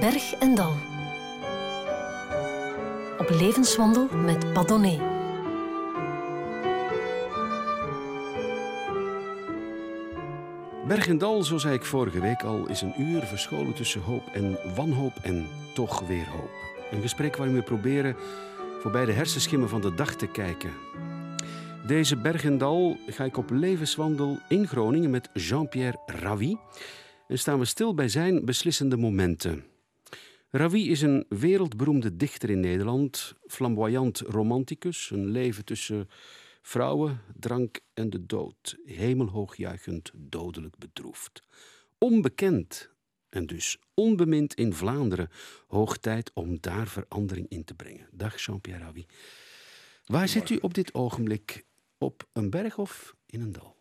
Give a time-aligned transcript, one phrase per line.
[0.00, 0.74] Berg en Dal.
[3.18, 4.98] Op levenswandel met Padonnet.
[10.86, 14.26] Berg en Dal, zo zei ik vorige week al, is een uur verscholen tussen hoop
[14.32, 16.50] en wanhoop en toch weer hoop.
[16.90, 18.16] Een gesprek waarin we proberen
[18.80, 20.70] voorbij de hersenschimmen van de dag te kijken.
[21.86, 26.56] Deze Berg en Dal ga ik op levenswandel in Groningen met Jean-Pierre Ravi
[27.28, 29.73] en staan we stil bij zijn beslissende momenten.
[30.56, 36.08] Ravi is een wereldberoemde dichter in Nederland, flamboyant romanticus, een leven tussen
[36.62, 41.42] vrouwen, drank en de dood, hemelhoog juichend, dodelijk bedroefd.
[41.98, 42.90] Onbekend
[43.28, 45.28] en dus onbemind in Vlaanderen,
[45.66, 48.08] hoog tijd om daar verandering in te brengen.
[48.10, 49.06] Dag Jean-Pierre Ravi.
[50.06, 51.64] Waar zit u op dit ogenblik?
[51.98, 53.76] Op een berg of in een dal?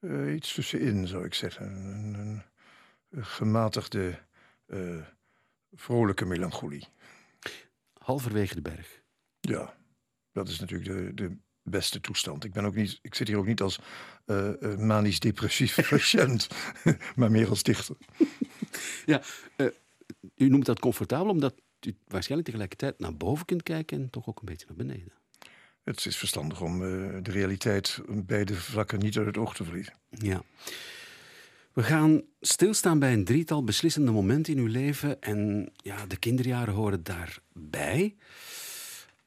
[0.00, 1.66] Uh, iets tussenin, zou ik zeggen.
[1.66, 2.42] Een, een,
[3.10, 4.18] een gematigde,
[4.66, 5.02] uh,
[5.74, 6.86] vrolijke melancholie.
[7.98, 9.02] Halverwege de berg?
[9.40, 9.76] Ja,
[10.32, 12.44] dat is natuurlijk de, de beste toestand.
[12.44, 13.78] Ik, ben ook niet, ik zit hier ook niet als
[14.26, 16.48] uh, manisch-depressief patiënt,
[17.16, 17.96] maar meer als dichter.
[19.06, 19.22] Ja,
[20.34, 21.54] u noemt dat comfortabel omdat
[21.86, 25.12] u waarschijnlijk tegelijkertijd naar boven kunt kijken en toch ook een beetje naar beneden.
[25.82, 29.94] Het is verstandig om uh, de realiteit beide vlakken niet uit het oog te verliezen.
[30.08, 30.42] Ja.
[31.74, 35.22] We gaan stilstaan bij een drietal beslissende momenten in uw leven.
[35.22, 38.14] En ja, de kinderjaren horen daarbij.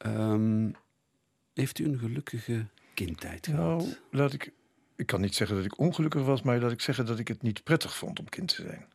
[0.06, 0.74] Um,
[1.54, 3.80] heeft u een gelukkige kindtijd gehad?
[3.80, 4.52] Nou, laat ik...
[4.96, 7.42] Ik kan niet zeggen dat ik ongelukkig was, maar laat ik zeggen dat ik het
[7.42, 8.86] niet prettig vond om kind te zijn.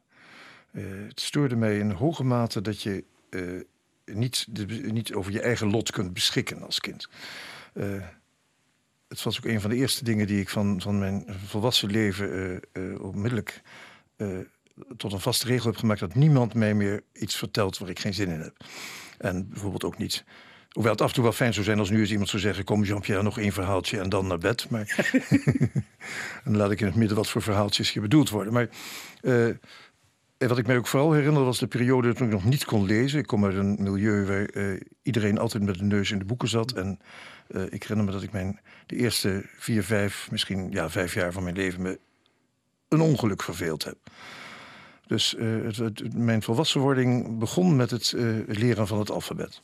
[0.71, 3.61] Uh, het stoorde mij in hoge mate dat je uh,
[4.05, 7.07] niet, de, niet over je eigen lot kunt beschikken als kind.
[7.73, 8.03] Uh,
[9.13, 12.59] het was ook een van de eerste dingen die ik van, van mijn volwassen leven
[12.73, 13.61] uh, onmiddellijk
[14.97, 18.13] tot een vaste regel heb gemaakt: dat niemand mij meer iets vertelt waar ik geen
[18.13, 18.55] zin in heb.
[19.17, 20.23] En bijvoorbeeld ook niet.
[20.69, 22.63] Hoewel het af en toe wel fijn zou zijn als nu eens iemand zou zeggen:
[22.63, 24.69] Kom, Jean-Pierre, nog één verhaaltje en dan naar bed.
[24.69, 25.11] Maar
[26.43, 28.53] dan laat ik in het midden wat voor verhaaltjes hier bedoeld worden.
[28.53, 28.69] Maar
[30.37, 33.19] wat ik mij ook vooral herinner was de periode toen ik nog niet kon lezen.
[33.19, 36.47] Ik kom uit een milieu waar uh, iedereen altijd met de neus in de boeken
[36.47, 36.71] zat.
[36.71, 36.99] En
[37.53, 41.31] uh, ik herinner me dat ik mijn de eerste vier, vijf, misschien ja, vijf jaar
[41.31, 41.99] van mijn leven me
[42.87, 43.97] een ongeluk verveeld heb.
[45.07, 48.13] Dus uh, het, het, mijn volwassenwording begon met het
[48.47, 49.61] leren van het alfabet.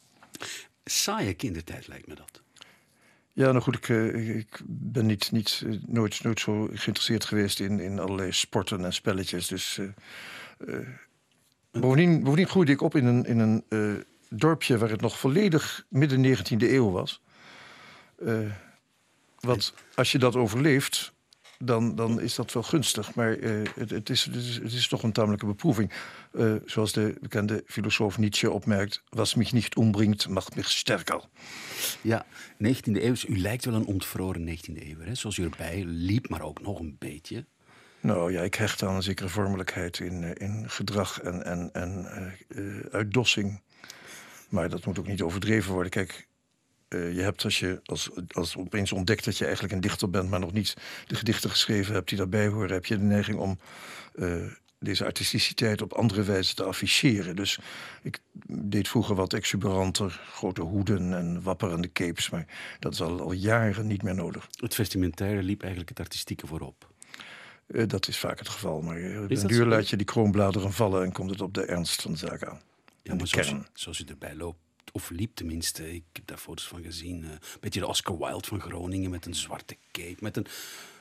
[0.83, 2.41] Saaie kindertijd lijkt me dat.
[3.33, 3.87] Ja, nou goed, ik,
[4.35, 9.47] ik ben niet, niet, nooit, nooit zo geïnteresseerd geweest in, in allerlei sporten en spelletjes.
[9.47, 9.79] Dus
[11.71, 13.63] bovendien, bovendien groeide ik op in een, in een
[14.29, 17.21] dorpje waar het nog volledig midden 19e eeuw was.
[18.21, 18.51] Uh,
[19.39, 21.13] wat, als je dat overleeft,
[21.57, 23.15] dan, dan is dat wel gunstig.
[23.15, 23.31] Maar
[23.75, 25.91] het, het, is, het, is, het is toch een tamelijke beproeving.
[26.65, 29.03] zoals de bekende filosoof Nietzsche opmerkt...
[29.09, 31.23] was mich niet umbringt, mag mich sterker.
[32.01, 32.25] Ja,
[32.63, 33.15] 19e eeuw.
[33.27, 34.99] U lijkt wel een ontvroren 19e eeuw.
[34.99, 35.15] Hè?
[35.15, 37.45] Zoals u erbij liep, maar ook nog een beetje.
[38.01, 42.07] Nou ja, ik hecht aan een zekere vormelijkheid in, eh, in gedrag en, en, en
[42.47, 43.61] uh, uitdossing.
[44.49, 45.91] Maar dat moet ook niet overdreven worden.
[45.91, 46.27] Kijk,
[46.89, 50.29] uh, je hebt als je als, als opeens ontdekt dat je eigenlijk een dichter bent,
[50.29, 50.73] maar nog niet
[51.07, 53.59] de gedichten geschreven hebt die daarbij horen, heb je de neiging om
[54.15, 54.45] uh,
[54.79, 57.35] deze artisticiteit op andere wijze te afficheren.
[57.35, 57.59] Dus
[58.01, 62.45] ik deed vroeger wat exuberanter, grote hoeden en wapperende capes, maar
[62.79, 64.47] dat is al, al jaren niet meer nodig.
[64.51, 66.87] Het vestimentaire liep eigenlijk het artistieke voorop.
[67.67, 68.81] Uh, dat is vaak het geval.
[68.81, 72.11] Maar op duur laat je die kroonbladeren vallen en komt het op de ernst van
[72.11, 72.61] de zaak aan.
[73.01, 74.59] Ja, maar zoals, zoals, u erbij loopt,
[74.91, 77.23] of liep tenminste, ik heb daar foto's van gezien.
[77.23, 80.17] Uh, een beetje de Oscar Wilde van Groningen met een zwarte cape.
[80.19, 80.45] Met een,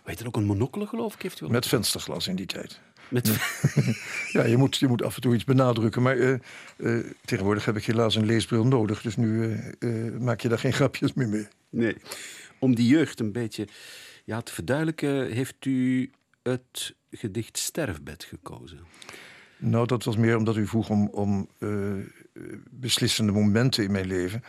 [0.04, 1.22] weet je ook, een monocle geloof ik?
[1.22, 2.80] Heeft u wel met vensterglas in die tijd.
[3.08, 3.26] Met...
[4.32, 6.02] ja, je moet, je moet af en toe iets benadrukken.
[6.02, 6.40] Maar
[7.24, 9.02] tegenwoordig heb ik helaas een leesbril nodig.
[9.02, 9.58] Dus nu
[10.20, 11.48] maak je daar geen grapjes meer mee.
[11.70, 11.96] Nee.
[12.58, 13.68] Om die jeugd een beetje
[14.24, 16.10] ja, te verduidelijken, heeft u
[16.42, 18.80] het gedicht Sterfbed gekozen?
[19.58, 21.48] Nou, dat was meer omdat u vroeg om, om
[22.70, 24.42] beslissende momenten in mijn leven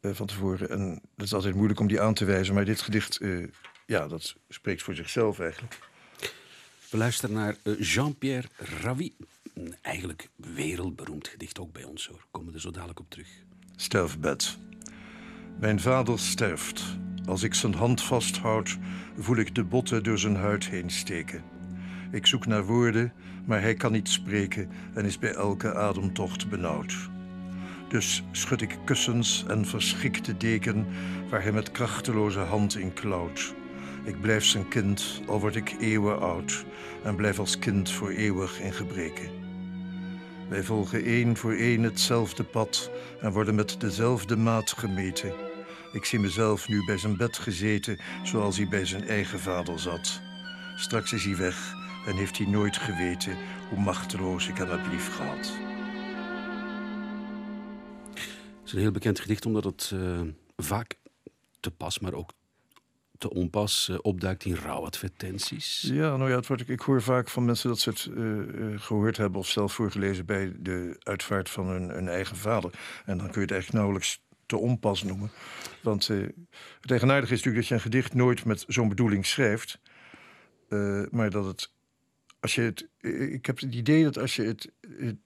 [0.00, 0.70] uh, van tevoren.
[0.70, 2.54] En dat is altijd moeilijk om die aan te wijzen.
[2.54, 3.46] Maar dit gedicht, uh,
[3.86, 5.78] ja, dat spreekt voor zichzelf eigenlijk.
[6.90, 9.12] We luisteren naar Jean-Pierre Ravi.
[9.54, 12.26] Een eigenlijk wereldberoemd gedicht, ook bij ons hoor.
[12.30, 13.28] Komen we er zo dadelijk op terug.
[13.76, 14.58] Sterfbed.
[15.60, 16.82] Mijn vader sterft.
[17.26, 18.78] Als ik zijn hand vasthoud,
[19.18, 21.44] voel ik de botten door zijn huid heen steken.
[22.12, 23.12] Ik zoek naar woorden,
[23.46, 27.10] maar hij kan niet spreken en is bij elke ademtocht benauwd.
[27.90, 30.86] Dus schud ik kussens en verschik de deken
[31.28, 33.54] waar hij met krachteloze hand in klauwt.
[34.04, 36.64] Ik blijf zijn kind, al word ik eeuwen oud,
[37.02, 39.30] en blijf als kind voor eeuwig in gebreken.
[40.48, 42.90] Wij volgen één voor één hetzelfde pad
[43.20, 45.32] en worden met dezelfde maat gemeten.
[45.92, 50.20] Ik zie mezelf nu bij zijn bed gezeten, zoals hij bij zijn eigen vader zat.
[50.76, 51.74] Straks is hij weg
[52.06, 53.36] en heeft hij nooit geweten
[53.68, 55.69] hoe machteloos ik hem heb lief gehad.
[58.70, 60.20] Is een heel bekend gedicht omdat het uh,
[60.56, 60.98] vaak
[61.60, 62.32] te pas, maar ook
[63.18, 65.80] te onpas uh, opduikt in rouwadvertenties.
[65.80, 69.16] Ja, nou ja, het wordt, ik hoor vaak van mensen dat ze het uh, gehoord
[69.16, 72.70] hebben of zelf voorgelezen bij de uitvaart van hun, eigen vader.
[73.04, 75.30] En dan kun je het eigenlijk nauwelijks te onpas noemen.
[75.82, 79.78] Want het eigenaardige is natuurlijk dat je een gedicht nooit met zo'n bedoeling schrijft.
[81.10, 81.72] maar dat het
[82.40, 82.86] als je het,
[83.32, 84.70] ik heb het idee dat als je het,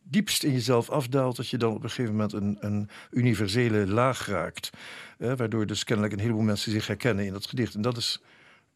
[0.02, 4.26] diepst in jezelf afdaalt, dat je dan op een gegeven moment een, een universele laag
[4.26, 4.70] raakt.
[5.19, 7.75] waardoor dus kennelijk een heleboel mensen zich herkennen in dat gedicht.
[7.75, 8.22] En dat is,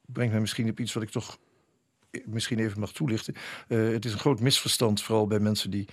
[0.06, 1.38] brengt mij misschien op iets wat ik toch
[2.24, 3.34] misschien even mag toelichten.
[3.68, 5.88] Uh, het is een groot misverstand, vooral bij mensen die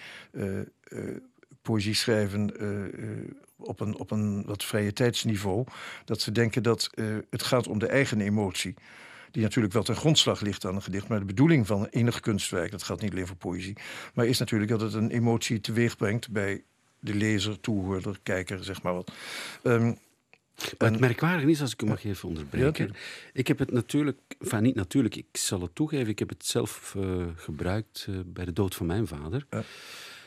[1.62, 2.52] poëzie schrijven
[3.58, 5.66] op, een, op een wat vrije tijdsniveau.
[6.06, 6.90] Dat ze denken dat
[7.30, 8.76] het gaat om de eigen emotie
[9.36, 11.08] die natuurlijk wel ten grondslag ligt aan een gedicht.
[11.08, 13.78] Maar de bedoeling van enig kunstwerk, dat gaat niet alleen voor poëzie,
[14.14, 16.64] maar is natuurlijk dat het een emotie teweeg brengt bij
[17.00, 19.12] de lezer, toehoorder, kijker, zeg maar wat.
[19.64, 19.98] Um,
[20.78, 22.96] maar het merkwaardige is, als ik u mag even onderbreken.
[23.34, 26.94] ik heb het natuurlijk, enfin niet natuurlijk, ik zal het toegeven, ik heb het zelf
[26.98, 29.46] uh, gebruikt uh, bij de dood van mijn vader.
[29.50, 29.64] Ja.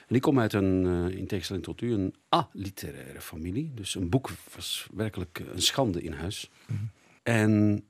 [0.07, 3.73] En ik kom uit een, uh, in tegenstelling tot u, een a-literaire familie.
[3.75, 6.51] Dus een boek was werkelijk een schande in huis.
[6.67, 6.91] Mm -hmm.
[7.23, 7.85] En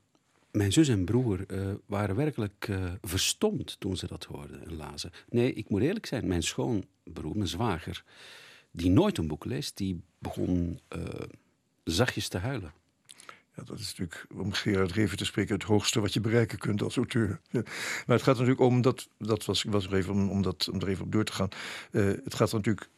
[0.59, 5.11] mijn zus en broer uh, waren werkelijk uh, verstomd toen ze dat hoorden en lazen.
[5.29, 8.03] Nee, ik moet eerlijk zijn, mijn schoonbroer, mijn zwager,
[8.71, 11.03] die nooit een boek leest, die begon uh,
[11.83, 12.73] zachtjes te huilen.
[13.55, 16.81] Ja, dat is natuurlijk, om Gerard Reven te spreken, het hoogste wat je bereiken kunt
[16.81, 17.39] als auteur.
[17.51, 20.79] Maar het gaat natuurlijk om, dat, dat was, was er even om, om, dat, om
[20.79, 21.49] er even op door te gaan.
[21.91, 22.89] het gaat er natuurlijk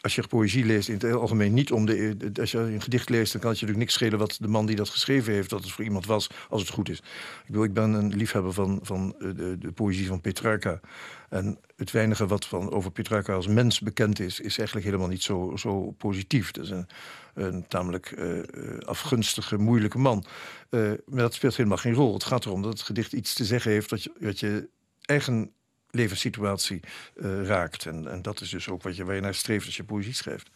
[0.00, 2.30] als je poëzie leest in het algemeen niet om de.
[2.40, 4.66] Als je een gedicht leest, dan kan het je natuurlijk niks schelen wat de man
[4.66, 6.98] die dat geschreven heeft, dat het voor iemand was, als het goed is.
[6.98, 10.80] Ik, bedoel, ik ben een liefhebber van, van eh, de, de poëzie van Petrarca.
[11.28, 15.22] En het weinige wat van, over Petrarca als mens bekend is, is eigenlijk helemaal niet
[15.22, 16.50] zo, zo positief.
[16.50, 16.86] Dat is een,
[17.34, 18.40] een tamelijk uh,
[18.78, 20.24] afgunstige, moeilijke man.
[20.70, 22.12] Maar dat speelt helemaal geen rol.
[22.12, 24.68] Het gaat erom dat het gedicht iets te zeggen heeft wat je, wat je
[25.02, 25.52] eigen
[25.92, 26.80] levenssituatie
[27.16, 27.86] uh, raakt.
[27.86, 30.14] En, en dat is dus ook wat je, waar je naar streeft als je poëzie
[30.14, 30.50] schrijft.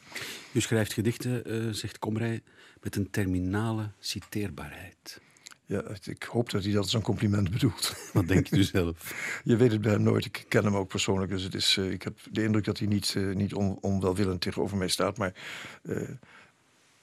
[0.52, 2.42] U schrijft gedichten, uh, zegt Komrij,
[2.82, 5.20] met een terminale citeerbaarheid.
[5.66, 7.96] Ja, ik hoop dat hij dat als een compliment bedoelt.
[8.12, 9.14] Wat denk je zelf?
[9.44, 10.24] je weet het bij hem nooit.
[10.24, 11.30] Ik ken hem ook persoonlijk.
[11.30, 14.76] Dus het is, uh, ik heb de indruk dat hij niet, niet on, onwelwillend tegenover
[14.76, 15.18] mij staat.
[15.18, 15.32] Maar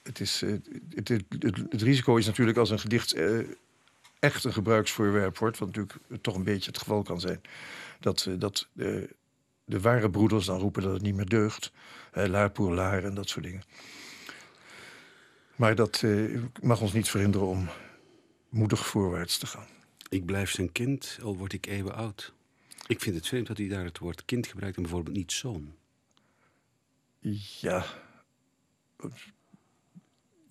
[0.02, 3.14] het, is, het, het, het, het, risico is natuurlijk als een gedicht
[4.24, 5.58] echt een gebruiksvoorwerp wordt.
[5.58, 7.40] Wat natuurlijk toch een beetje het geval kan zijn
[8.00, 9.10] dat, eh, dat de, eh,
[9.64, 11.72] de ware broeders dan roepen dat het niet meer deugt.
[12.14, 13.62] Uh, laar pour laar en dat soort dingen.
[15.56, 17.68] Maar dat uh, mag ons niet verhinderen om
[18.48, 19.66] moedig voorwaarts te gaan.
[20.08, 22.32] Ik blijf zijn kind, al word ik eeuwen oud.
[22.86, 25.74] Ik vind het vreemd dat hij daar het woord kind gebruikt en bijvoorbeeld niet zoon.
[27.60, 27.84] Ja.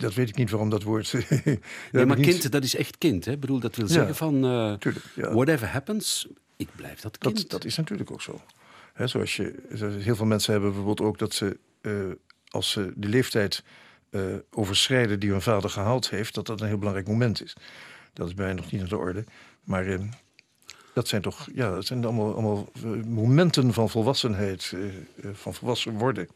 [0.04, 1.14] Dat weet ik niet waarom dat woord.
[1.92, 3.26] nee, maar kind, dat is echt kind.
[3.26, 3.32] Hè?
[3.32, 4.46] Ik bedoel, dat wil zeggen van.
[4.46, 5.34] Uh, tuurlijk, ja.
[5.34, 7.38] Whatever happens, ik blijf dat kind.
[7.38, 8.42] Dat, dat is natuurlijk ook zo.
[8.94, 9.54] He, zoals je,
[10.00, 12.12] heel veel mensen hebben bijvoorbeeld ook dat ze, uh,
[12.48, 13.64] als ze de leeftijd
[14.12, 17.56] uh, overschrijden die hun vader gehaald heeft, dat dat een heel belangrijk moment is.
[18.14, 19.24] Dat is bijna nog niet aan de orde.
[19.64, 20.00] Maar uh,
[20.94, 22.70] dat zijn toch, ja, dat zijn allemaal, allemaal
[23.08, 24.74] momenten van volwassenheid,
[25.34, 26.28] van volwassen worden.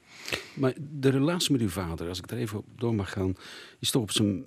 [0.54, 3.36] Maar de relatie met uw vader, als ik daar even op door mag gaan,
[3.80, 4.46] is toch op zijn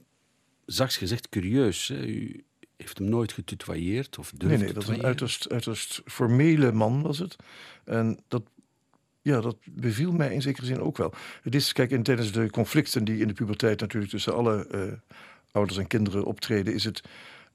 [0.67, 1.88] zachts gezegd curieus.
[1.88, 2.07] Hè?
[2.07, 2.45] U,
[2.81, 7.02] heeft hem nooit getutoyeerd of durfde Nee, nee, dat is een uiterst, uiterst formele man
[7.02, 7.37] was het.
[7.85, 8.43] En dat,
[9.23, 11.14] ja, dat beviel mij in zekere zin ook wel.
[11.43, 14.93] Het is, kijk, in, tijdens de conflicten die in de puberteit natuurlijk tussen alle uh,
[15.52, 17.02] ouders en kinderen optreden, is het,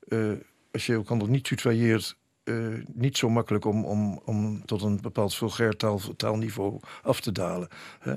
[0.08, 0.32] uh,
[0.72, 5.36] als je elkaar niet tutoyeert, uh, niet zo makkelijk om, om, om tot een bepaald
[5.36, 7.68] vulgair taal, taalniveau af te dalen.
[8.00, 8.14] Hè?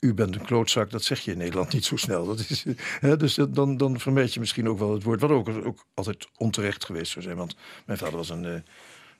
[0.00, 2.26] u bent een klootzak, dat zeg je in Nederland niet zo snel.
[2.26, 2.64] Dat is,
[3.00, 6.28] hè, dus dan, dan vermijd je misschien ook wel het woord, wat ook, ook altijd
[6.36, 7.36] onterecht geweest zou zijn.
[7.36, 8.54] Want mijn vader was een uh,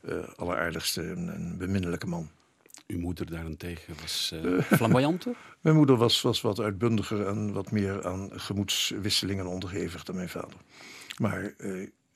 [0.02, 2.28] uh, alleraardigste, een, een, beminnelijke man.
[2.86, 5.36] Uw moeder daarentegen was uh, flamboyanter?
[5.60, 10.56] mijn moeder was, was wat uitbundiger en wat meer aan gemoedswisselingen onderhevig dan mijn vader.
[11.18, 11.54] Maar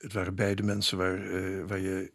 [0.03, 1.17] het waren beide mensen waar,
[1.67, 2.11] waar je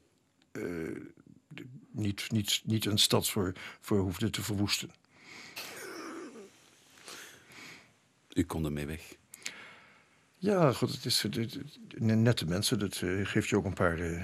[1.91, 4.91] niet, niet, niet een stad voor, voor hoefde te verwoesten.
[8.33, 9.17] U kon ermee weg.
[10.37, 11.27] Ja, goed, het is
[11.99, 12.79] nette mensen.
[12.79, 14.23] Dat uh, geeft je ook een paar uh,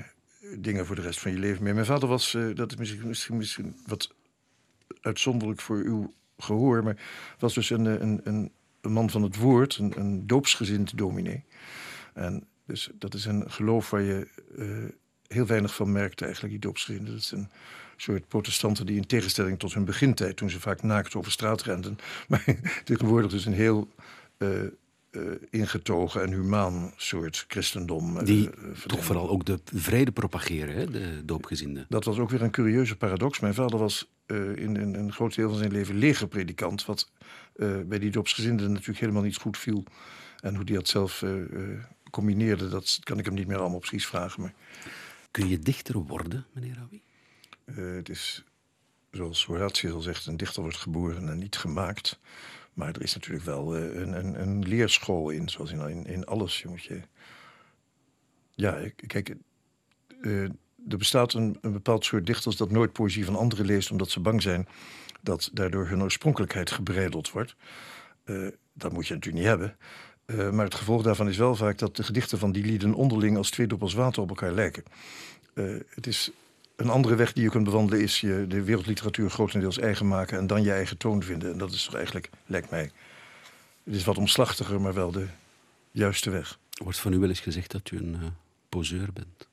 [0.58, 1.74] dingen voor de rest van je leven mee.
[1.74, 4.14] Mijn vader was, uh, dat is misschien, misschien, misschien wat
[5.00, 6.96] uitzonderlijk voor uw gehoor, maar
[7.38, 11.44] was dus een, een, een, een man van het woord, een, een doopsgezind dominee.
[12.14, 14.90] En dus dat is een geloof waar je uh,
[15.26, 17.12] heel weinig van merkt eigenlijk, die doopsgezinden.
[17.12, 17.48] Dat is een
[17.96, 21.98] soort protestanten die in tegenstelling tot hun begintijd, toen ze vaak naakt over straat renden,
[22.28, 22.44] maar
[22.84, 23.88] tegenwoordig dus een heel
[24.38, 24.48] uh,
[25.10, 28.24] uh, ingetogen en humaan soort christendom.
[28.24, 28.50] Die
[28.86, 31.86] toch vooral ook de vrede propageren, hè, de doopgezinden.
[31.88, 33.40] Dat was ook weer een curieuze paradox.
[33.40, 37.10] Mijn vader was in, in, een groot deel van zijn leven legerpredikant, wat
[37.86, 39.84] bij die doopsgezinden natuurlijk helemaal niet goed viel.
[40.40, 41.22] En hoe die dat zelf
[42.14, 44.42] combineerde, dat kan ik hem niet meer allemaal precies vragen.
[44.42, 44.54] Maar...
[45.34, 47.02] Kun je dichter worden, meneer Rawi?
[47.64, 48.44] Uh, het is,
[49.10, 52.18] zoals Horatius al zegt, een dichter wordt geboren en niet gemaakt.
[52.72, 56.62] Maar er is natuurlijk wel uh, een, een, een, leerschool in, zoals in, in, alles.
[56.62, 57.00] Je moet je...
[58.54, 59.34] Ja, kijk,
[60.20, 60.42] uh,
[60.88, 64.20] er bestaat een, een bepaald soort dichters dat nooit poëzie van anderen leest, omdat ze
[64.20, 64.68] bang zijn
[65.22, 67.56] dat daardoor hun oorspronkelijkheid gebreideld wordt.
[68.72, 69.76] dat moet je natuurlijk niet hebben.
[70.26, 73.36] Uh, maar het gevolg daarvan is wel vaak dat de gedichten van die lieden onderling
[73.36, 74.84] als twee druppels water op elkaar lijken.
[75.54, 76.30] Uh, het is
[76.76, 80.46] een andere weg die je kunt bewandelen, is je de wereldliteratuur grotendeels eigen maken en
[80.46, 81.52] dan je eigen toon vinden.
[81.52, 82.90] En dat is toch eigenlijk, lijkt mij,
[83.84, 85.26] het is wat omslachtiger, maar wel de
[85.90, 86.58] juiste weg.
[86.82, 88.26] Wordt van u wel eens gezegd dat u een uh,
[88.68, 89.48] poseur bent?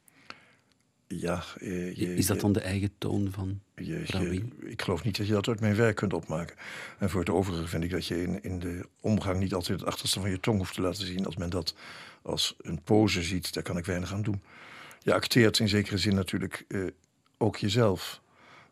[1.20, 1.44] Ja.
[1.60, 5.34] Eh, je, is dat dan de eigen toon van je, Ik geloof niet dat je
[5.34, 6.56] dat uit mijn werk kunt opmaken.
[7.00, 9.88] En voor het overige vind ik dat je in, in de omgang niet altijd het
[9.88, 11.25] achterste van je tong hoeft te laten zien.
[11.25, 11.75] Als men dat
[12.22, 14.41] als een pose ziet, daar kan ik weinig aan doen.
[15.00, 16.88] Je acteert in zekere zin natuurlijk uh,
[17.38, 18.22] ook jezelf.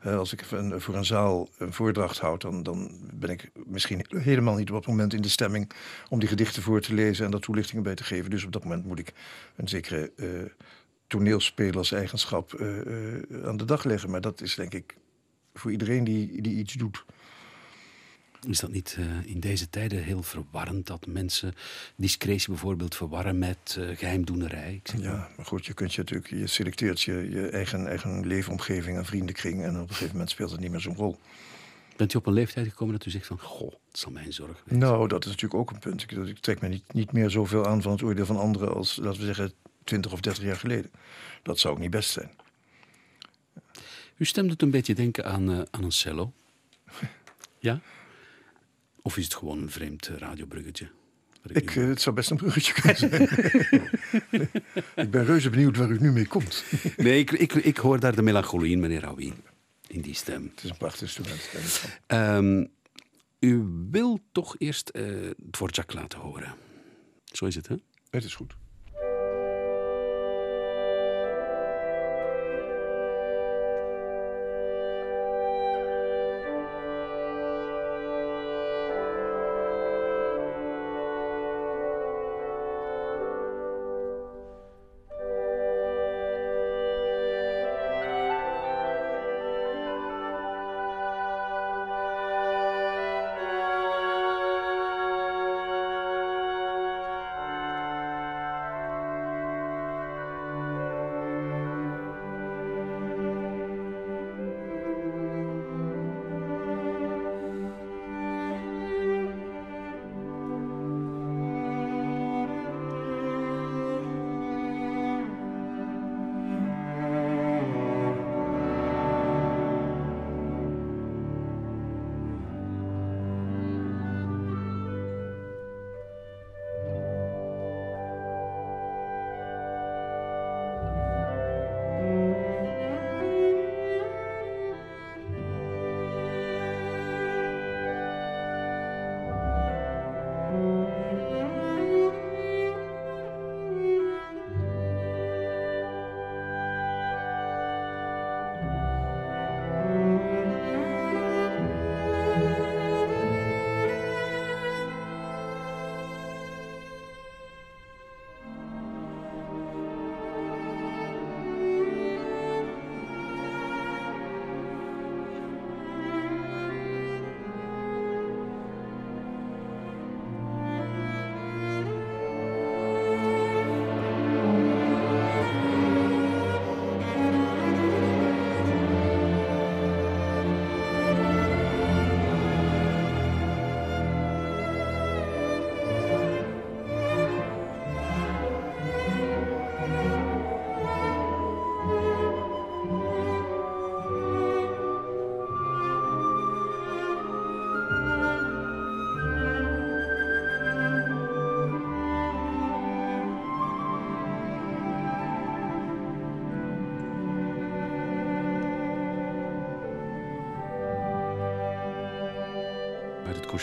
[0.03, 4.55] als ik een, voor een zaal een voordracht houd, dan, dan ben ik misschien helemaal
[4.55, 5.71] niet op dat moment in de stemming
[6.09, 8.29] om die gedichten voor te lezen en daar toelichtingen bij te geven.
[8.29, 9.13] Dus op dat moment moet ik
[9.55, 10.27] een zekere uh,
[11.09, 14.09] toneelspelerseigenschap uh, uh, aan de dag leggen.
[14.09, 14.97] Maar dat is denk ik
[15.53, 17.05] voor iedereen die, die iets doet.
[18.47, 21.53] Is dat niet uh, in deze tijden heel verwarrend dat mensen
[21.95, 24.81] discretie bijvoorbeeld verwarren met uh, geheimdoenerij?
[24.97, 29.05] ja, maar goed, je kunt je natuurlijk, je selecteert je, je eigen, eigen leefomgeving en
[29.05, 31.17] vriendenkring en op een gegeven moment speelt het niet meer zo'n rol.
[31.95, 34.63] Bent u op een leeftijd gekomen dat u zegt van, goh, het zal mijn zorg
[34.67, 34.79] zijn?
[34.79, 36.01] Nou, dat is natuurlijk ook een punt.
[36.01, 38.95] Ik, ik trek me niet, niet meer zoveel aan van het oordeel van anderen als,
[38.95, 40.91] laten we zeggen, 20 of 30 jaar geleden.
[41.43, 42.31] Dat zou ook niet best zijn.
[44.17, 46.33] U stemde het een beetje denken aan, uh, aan een cello.
[47.59, 47.81] ja?
[49.01, 50.89] Of is het gewoon een vreemd radiobruggetje?
[51.43, 53.21] Ik, uh, het zou best een bruggetje kunnen zijn.
[55.05, 56.63] ik ben reuze benieuwd waar u nu mee komt.
[56.97, 59.35] nee, ik, ik, ik hoor daar de melancholie in, meneer Rauwien.
[59.87, 60.51] In die stem.
[60.55, 61.49] Het is een prachtig instrument.
[62.07, 62.71] Um,
[63.39, 66.55] u wil toch eerst uh, Dvorak laten horen.
[67.25, 67.75] Zo is het, hè?
[68.09, 68.53] Het is goed.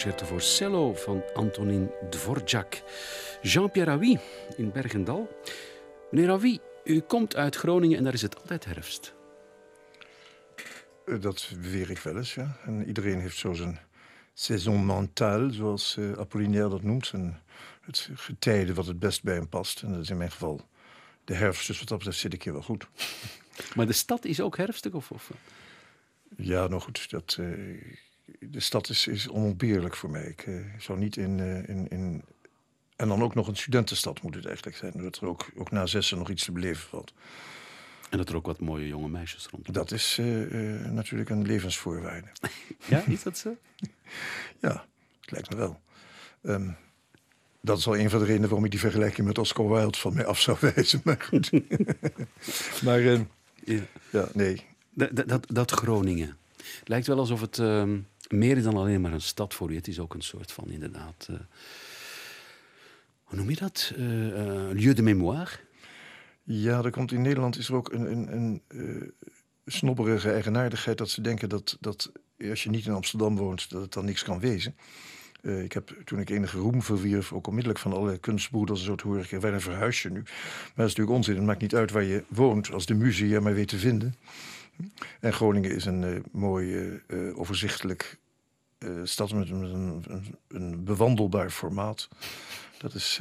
[0.03, 2.83] Concerto voor cello van Antonin Dvorak.
[3.43, 4.19] Jean-Pierre Ravi
[4.57, 5.41] in Bergendal.
[6.11, 9.15] Meneer Ravi, u komt uit Groningen en daar is het altijd herfst.
[11.07, 12.57] Eh, Dat beweer ik wel eens, ja.
[12.65, 13.79] En iedereen heeft zo zijn
[14.35, 17.11] saison mentale, zoals eh, Apollinaire dat noemt.
[17.13, 17.41] En
[17.81, 19.83] het getijde wat het best bij hem past.
[19.83, 20.61] En dat is in mijn geval
[21.25, 21.67] de herfst.
[21.67, 22.87] Dus wat dat betreft zit ik hier wel goed.
[23.75, 24.93] Maar de stad is ook herfstig?
[24.93, 25.31] Of, of?
[26.37, 27.47] Ja, nou goed, dat, eh,
[28.51, 30.25] de stad is, is onontbeerlijk voor mij.
[30.25, 32.23] Ik eh, zou niet in, eh, in, in...
[32.97, 34.93] En dan ook nog een studentenstad moet het eigenlijk zijn.
[34.97, 37.13] Dat er ook, ook na zessen nog iets te beleven valt.
[38.11, 39.75] En dat er ook wat mooie jonge meisjes rond.
[39.75, 40.27] Dat is eh,
[40.91, 42.29] natuurlijk een levensvoorwaarde.
[42.89, 43.57] Ja, is dat zo?
[44.61, 44.87] Ja,
[45.21, 45.81] het lijkt me wel.
[46.43, 46.71] Ehm,
[47.61, 50.15] dat is al een van de redenen waarom ik die vergelijking met Oscar Wilde van
[50.15, 51.01] mij af zou wijzen.
[51.05, 51.51] Maar goed.
[52.83, 53.21] maar eh,
[53.65, 53.81] Ja.
[54.11, 54.63] ja, nee.
[54.91, 56.37] Dat, dat, dat Groningen.
[56.85, 59.75] Lijkt wel alsof het ehm, meer is dan alleen maar een stad voor u.
[59.75, 61.27] Het is ook een soort van, inderdaad...
[61.31, 61.37] eh,
[63.23, 63.93] hoe noem je dat?
[63.97, 64.03] Eh,
[64.73, 65.51] lieu de mémoire.
[66.43, 69.13] Ja, komt in Nederland is er ook een, een, een
[69.67, 72.13] snobberige eigenaardigheid dat ze denken dat, dat
[72.51, 74.77] als je niet in Amsterdam woont, dat het dan niks kan wezen.
[75.43, 79.07] Ik heb toen ik enige roem verwierf, ook onmiddellijk van alle kunstbroeders en zo te
[79.07, 80.21] horen waar verhuis je nu?
[80.21, 81.35] Maar dat is natuurlijk onzin.
[81.37, 84.15] Het maakt niet uit waar je woont, als de muze je maar weet te vinden.
[85.21, 86.75] En Groningen is een eh, mooi,
[87.09, 88.19] eh, eh, overzichtelijk
[89.05, 90.05] stad met, een-
[90.49, 92.09] een, bewandelbaar formaat.
[92.79, 93.21] Dat is.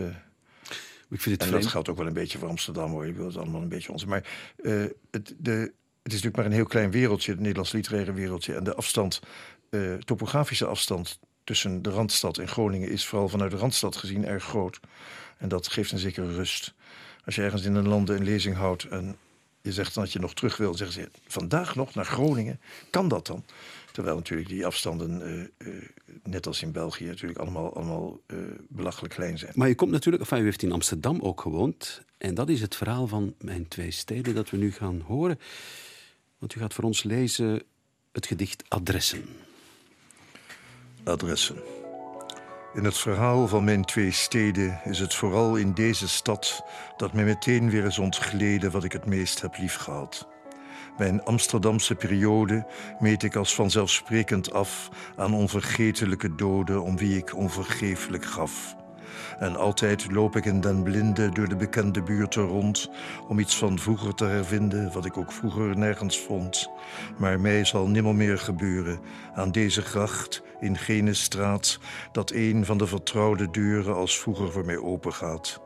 [1.09, 3.07] Ik vind het en dat geldt ook wel een beetje voor Amsterdam hoor.
[3.07, 4.07] Ik wil het allemaal een beetje onze.
[4.07, 4.27] Maar
[5.11, 8.55] het, de, het is natuurlijk maar een heel klein wereldje, het Nederlands literaire wereldje.
[8.55, 9.21] En de afstand,
[9.99, 14.79] topografische afstand tussen de Randstad en Groningen is vooral vanuit de Randstad gezien erg groot.
[15.37, 16.73] En dat geeft een zekere rust.
[17.25, 19.17] Als je ergens in een landen een lezing houdt en
[19.65, 22.59] je zegt dan dat je nog terug wil, zeggen ze vandaag nog naar Groningen.
[22.89, 23.43] Kan dat dan?
[23.91, 25.83] Terwijl natuurlijk die afstanden, eh, eh,
[26.23, 28.37] net als in België, natuurlijk allemaal, allemaal eh,
[28.69, 29.51] belachelijk klein zijn.
[29.55, 32.01] Maar je komt natuurlijk, enfin, u heeft in Amsterdam ook gewoond.
[32.17, 35.39] En dat is het verhaal van mijn twee steden dat we nu gaan horen.
[36.37, 37.63] Want u gaat voor ons lezen
[38.11, 39.23] het gedicht Adressen.
[41.03, 41.55] adressen.
[42.75, 46.63] In het verhaal van mijn twee steden is het vooral in deze stad
[46.97, 50.27] dat mij meteen weer is ontgleden wat ik het meest heb liefgehad.
[50.97, 52.67] Mijn Amsterdamse periode
[52.99, 58.75] meet ik als vanzelfsprekend af aan onvergetelijke doden om wie ik onvergeeflijk gaf.
[59.39, 62.89] En altijd loop ik in den blinde door de bekende buurten rond
[63.27, 66.69] om iets van vroeger te hervinden wat ik ook vroeger nergens vond.
[67.17, 68.99] Maar mij zal nimmer meer gebeuren
[69.33, 71.79] aan deze gracht in gene straat
[72.11, 75.61] dat een van de vertrouwde deuren als vroeger voor mij opengaat.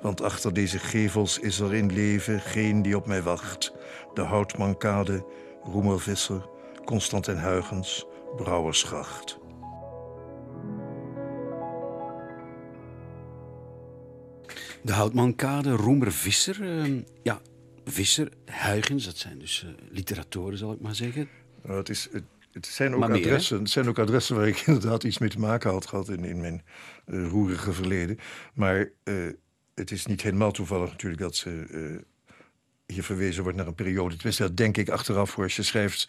[0.00, 3.72] Want achter deze gevels is er in leven geen die op mij wacht.
[4.14, 5.24] De Houtmankade,
[5.62, 6.48] Roemervisser,
[6.84, 9.41] Constantin Huygens, Brouwersgracht.
[14.82, 16.62] De Houtmankade, Roemer Visser.
[16.62, 17.40] eh, ja,
[17.84, 21.28] Visser, Huygens, dat zijn dus eh, literatoren, zal ik maar zeggen.
[21.62, 23.14] Nou, het, is, het, het zijn ook hè?
[23.14, 26.24] adressen, het zijn ook adressen waar ik inderdaad iets mee te maken had gehad in,
[26.24, 26.62] in mijn
[27.04, 28.18] eh, roerige verleden.
[28.54, 29.14] Maar eh,
[29.74, 32.00] het is niet helemaal toevallig natuurlijk dat ze
[32.86, 34.14] hier verwezen wordt naar een periode.
[34.14, 36.08] Tenminste, dat denk ik achteraf voor als je schrijft,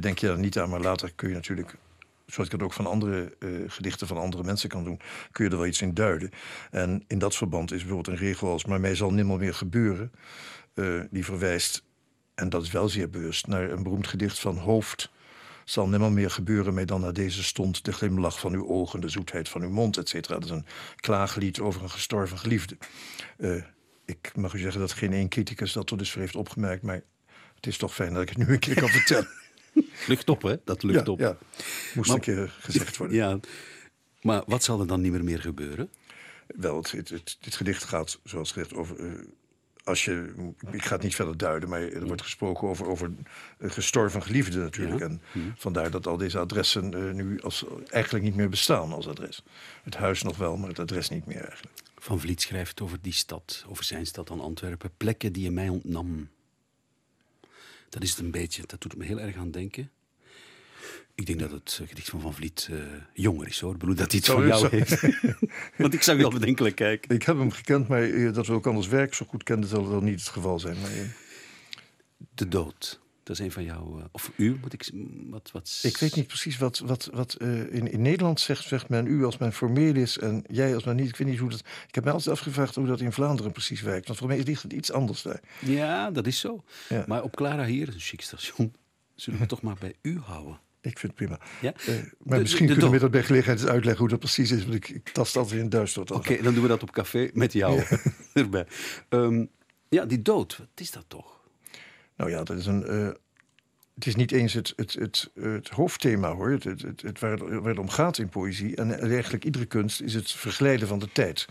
[0.00, 0.70] denk je daar niet aan.
[0.70, 1.74] Maar later kun je natuurlijk,
[2.28, 5.50] zoals ik het ook van andere eh, gedichten van andere mensen kan doen, kun je
[5.50, 6.30] er wel iets in duiden.
[6.70, 10.12] En in dat verband is bijvoorbeeld een regel als, maar mij zal nimmer meer gebeuren,
[10.74, 11.84] eh, die verwijst,
[12.34, 15.10] en dat is wel zeer bewust, naar een beroemd gedicht van Hoofd
[15.64, 19.08] zal nimmer meer gebeuren mij dan naar deze stond de glimlach van uw ogen, de
[19.08, 20.34] zoetheid van uw mond, et cetera.
[20.34, 22.76] Dat is een klaaglied over een gestorven geliefde.
[23.38, 23.62] Eh,
[24.04, 27.02] ik mag u zeggen dat geen één criticus dat tot dusver heeft opgemerkt, maar
[27.54, 29.28] het is toch fijn dat ik het nu een keer kan vertellen.
[30.06, 30.56] Lucht op, hè?
[30.64, 31.18] Dat lucht ja, op.
[31.18, 31.36] ja,
[31.94, 33.16] moest Maar- een keer gezegd worden.
[33.16, 33.38] Ja.
[34.22, 35.90] Maar wat zal er dan niet meer, meer gebeuren?
[36.46, 38.98] Wel, het, het, het- dit gedicht gaat, zoals gezegd, over.
[39.06, 39.12] eh,
[39.84, 40.32] als je,
[40.70, 43.12] ik ga het niet verder duiden, maar er wordt gesproken over, over
[43.60, 44.98] gestorven geliefde natuurlijk.
[45.00, 45.04] Ja.
[45.06, 45.22] En
[45.56, 49.42] vandaar dat al deze adressen eh, nu als, eigenlijk niet meer bestaan als adres.
[49.82, 51.76] Het huis nog wel, maar het adres niet meer eigenlijk.
[51.96, 54.90] Van Vliet schrijft over die stad, over zijn stad dan Antwerpen.
[54.96, 56.28] Plekken die je mij ontnam.
[57.88, 59.90] Dat is het een beetje, dat doet me heel erg aan denken.
[61.14, 62.78] Ik denk dat het eh, gedicht van Van Vliet eh,
[63.12, 63.72] jonger is hoor.
[63.72, 65.00] Ik bedoel dat hij het Zou van jou heeft.
[65.76, 67.14] Want ik zag je al bedenkelijk kijken.
[67.14, 69.88] Ik heb hem gekend, maar eh, dat we ook anders werk zo goed kenden, zal
[69.88, 70.80] wel niet het geval zijn.
[70.80, 70.90] Maar,
[72.34, 73.00] De dood.
[73.28, 73.98] Dat is een van jouw.
[73.98, 74.82] eh, of u moet ik.
[74.82, 74.90] z-
[75.30, 75.80] Wat, wat...
[75.82, 79.24] ik weet niet precies wat, wat, wat eh, in, in Nederland zegt, zegt men u
[79.24, 81.08] als men formeel is en jij als men niet.
[81.08, 81.60] Ik weet niet hoe dat.
[81.88, 84.06] Ik heb me altijd afgevraagd hoe dat in Vlaanderen precies werkt.
[84.06, 85.40] Want voor mij ligt het iets anders daar.
[85.58, 86.64] Ja, dat is zo.
[86.88, 87.04] Ja.
[87.06, 88.74] Maar op Clara hier, een chic station,
[89.14, 90.58] zullen we toch maar bij u houden.
[90.80, 91.40] Ik vind het prima.
[91.60, 91.74] Ja?
[91.88, 94.50] Uh, maar De- misschien de kunnen we dat bij gelegenheid eens uitleggen hoe dat precies
[94.50, 94.62] is.
[94.62, 96.14] Want ik, ik tast altijd in duister.
[96.14, 97.82] Oké, dan doen we dat op café met jou
[98.32, 98.66] erbij.
[99.08, 99.44] Ehm,
[99.88, 101.37] ja, die dood, wat is dat toch?
[102.18, 102.86] Nou ja, dat is een.
[102.86, 103.08] eh,
[103.94, 106.50] het is niet eens het, het, het, het hoofdthema hoor.
[106.50, 108.76] Het, het, het, waar, het, om gaat in poëzie.
[108.76, 111.46] En eigenlijk iedere kunst is het verglijden van de tijd.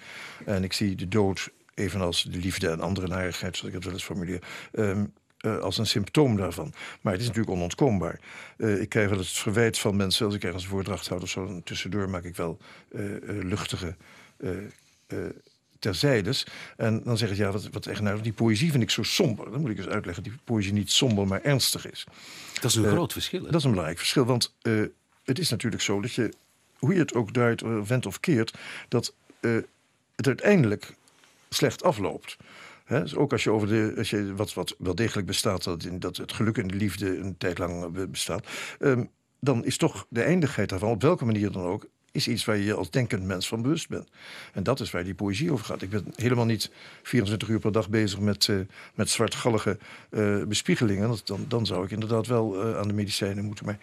[0.45, 3.93] En ik zie de dood, evenals de liefde en andere narigheid, zoals ik het wel
[3.93, 4.43] eens formuleer.
[4.71, 5.05] ehm,
[5.37, 6.73] eh, als een symptoom daarvan.
[7.01, 8.19] Maar het is natuurlijk onontkoombaar.
[8.57, 11.29] Eh, ik krijg wel het verwijt van mensen, als ik ergens een voordracht houd of
[11.29, 12.57] zo, tussendoor maak ik wel
[13.25, 13.95] luchtige
[15.79, 16.45] terzijdes.
[16.77, 19.51] En dan zeg ik, ja, wat, wat echt nou, die poëzie vind ik zo somber.
[19.51, 22.03] Dan moet ik eens uitleggen dat die poëzie niet somber, maar ernstig is.
[22.53, 23.39] Dat is een Eh, groot verschil.
[23.43, 23.45] hè?
[23.45, 24.81] Dat is een belangrijk verschil, want eh,
[25.23, 26.33] het is natuurlijk zo dat je,
[26.77, 29.13] hoe je het ook draait, eh, wendt of keert, dat
[30.15, 30.93] het uiteindelijk
[31.49, 32.37] slecht afloopt.
[32.87, 35.99] Dus ook als je over de, als je wat, wat wel degelijk bestaat, dat, in,
[35.99, 38.47] dat het geluk en de liefde een tijd lang be- bestaat,
[38.79, 39.03] ehm,
[39.39, 41.85] dan is toch de eindigheid daarvan, op welke manier dan ook,
[42.17, 44.07] is iets waar je je als denkend mens van bewust bent.
[44.53, 45.81] En dat is waar die poëzie over gaat.
[45.81, 46.71] Ik ben helemaal niet
[47.03, 48.55] 24 uur per dag bezig met, eh,
[48.95, 49.77] met zwartgallige
[50.09, 51.07] eh, bespiegelingen.
[51.07, 53.65] Dat- Dan, dan zou ik inderdaad wel eh, aan de medicijnen moeten.
[53.65, 53.77] Maar,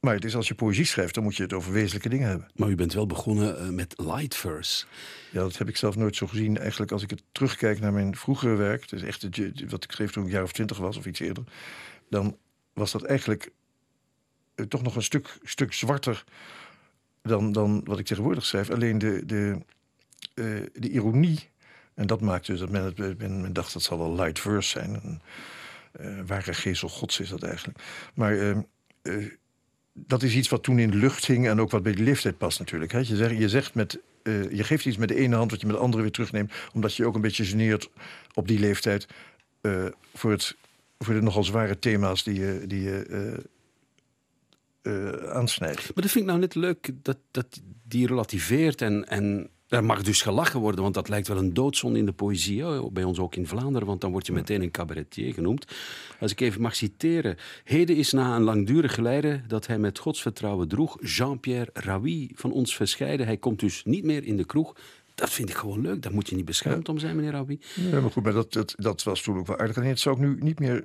[0.00, 2.48] maar het is als je poëzie schrijft, dan moet je het over wezenlijke dingen hebben.
[2.54, 4.84] Maar u bent wel begonnen met light verse.
[5.32, 6.58] Ja, dat heb ik zelf nooit zo gezien.
[6.58, 10.10] Eigenlijk als ik het terugkijk naar mijn vroegere werk, is echt het, wat ik schreef
[10.10, 11.44] toen ik een jaar of twintig was of iets eerder,
[12.10, 12.36] dan
[12.72, 13.50] was dat eigenlijk
[14.68, 16.24] toch nog een stuk, stuk zwarter
[17.22, 18.70] dan, dan wat ik tegenwoordig schrijf.
[18.70, 19.58] Alleen de, de,
[20.34, 21.50] eh, de ironie,
[21.94, 24.68] en dat maakt dus dat men, het, men, men dacht dat zal wel light verse
[24.68, 25.00] zijn.
[25.02, 25.20] Een,
[25.92, 27.78] eh, ware geestel gods is dat eigenlijk.
[28.14, 28.50] Maar eh,
[29.02, 29.32] eh,
[29.94, 32.38] dat is iets wat toen in de lucht hing en ook wat bij de leeftijd
[32.38, 32.92] past natuurlijk.
[32.92, 32.98] Hè.
[32.98, 35.66] Je, zegt, je, zegt met, eh, je geeft iets met de ene hand wat je
[35.66, 37.90] met de andere weer terugneemt, omdat je ook een beetje geneert
[38.34, 39.06] op die leeftijd
[39.60, 40.56] eh, voor, het,
[40.98, 43.44] voor de nogal zware thema's die je, die je eh,
[45.28, 45.82] aansnijdt.
[45.94, 50.02] Maar dat vind ik nou net leuk, dat, dat die relativeert en, en er mag
[50.02, 53.36] dus gelachen worden, want dat lijkt wel een doodzonde in de poëzie, bij ons ook
[53.36, 55.66] in Vlaanderen, want dan word je meteen een cabaretier genoemd.
[56.20, 57.36] Als ik even mag citeren.
[57.64, 62.76] Heden is na een langdurig geleide dat hij met godsvertrouwen droeg, Jean-Pierre Raoui van ons
[62.76, 63.26] verscheiden.
[63.26, 64.76] Hij komt dus niet meer in de kroeg.
[65.14, 67.60] Dat vind ik gewoon leuk, daar moet je niet beschaamd om zijn, meneer Raoui.
[67.90, 69.76] Ja, maar goed, maar dat, dat, dat was toen ook wel aardig.
[69.76, 70.84] En dat zou ik nu niet meer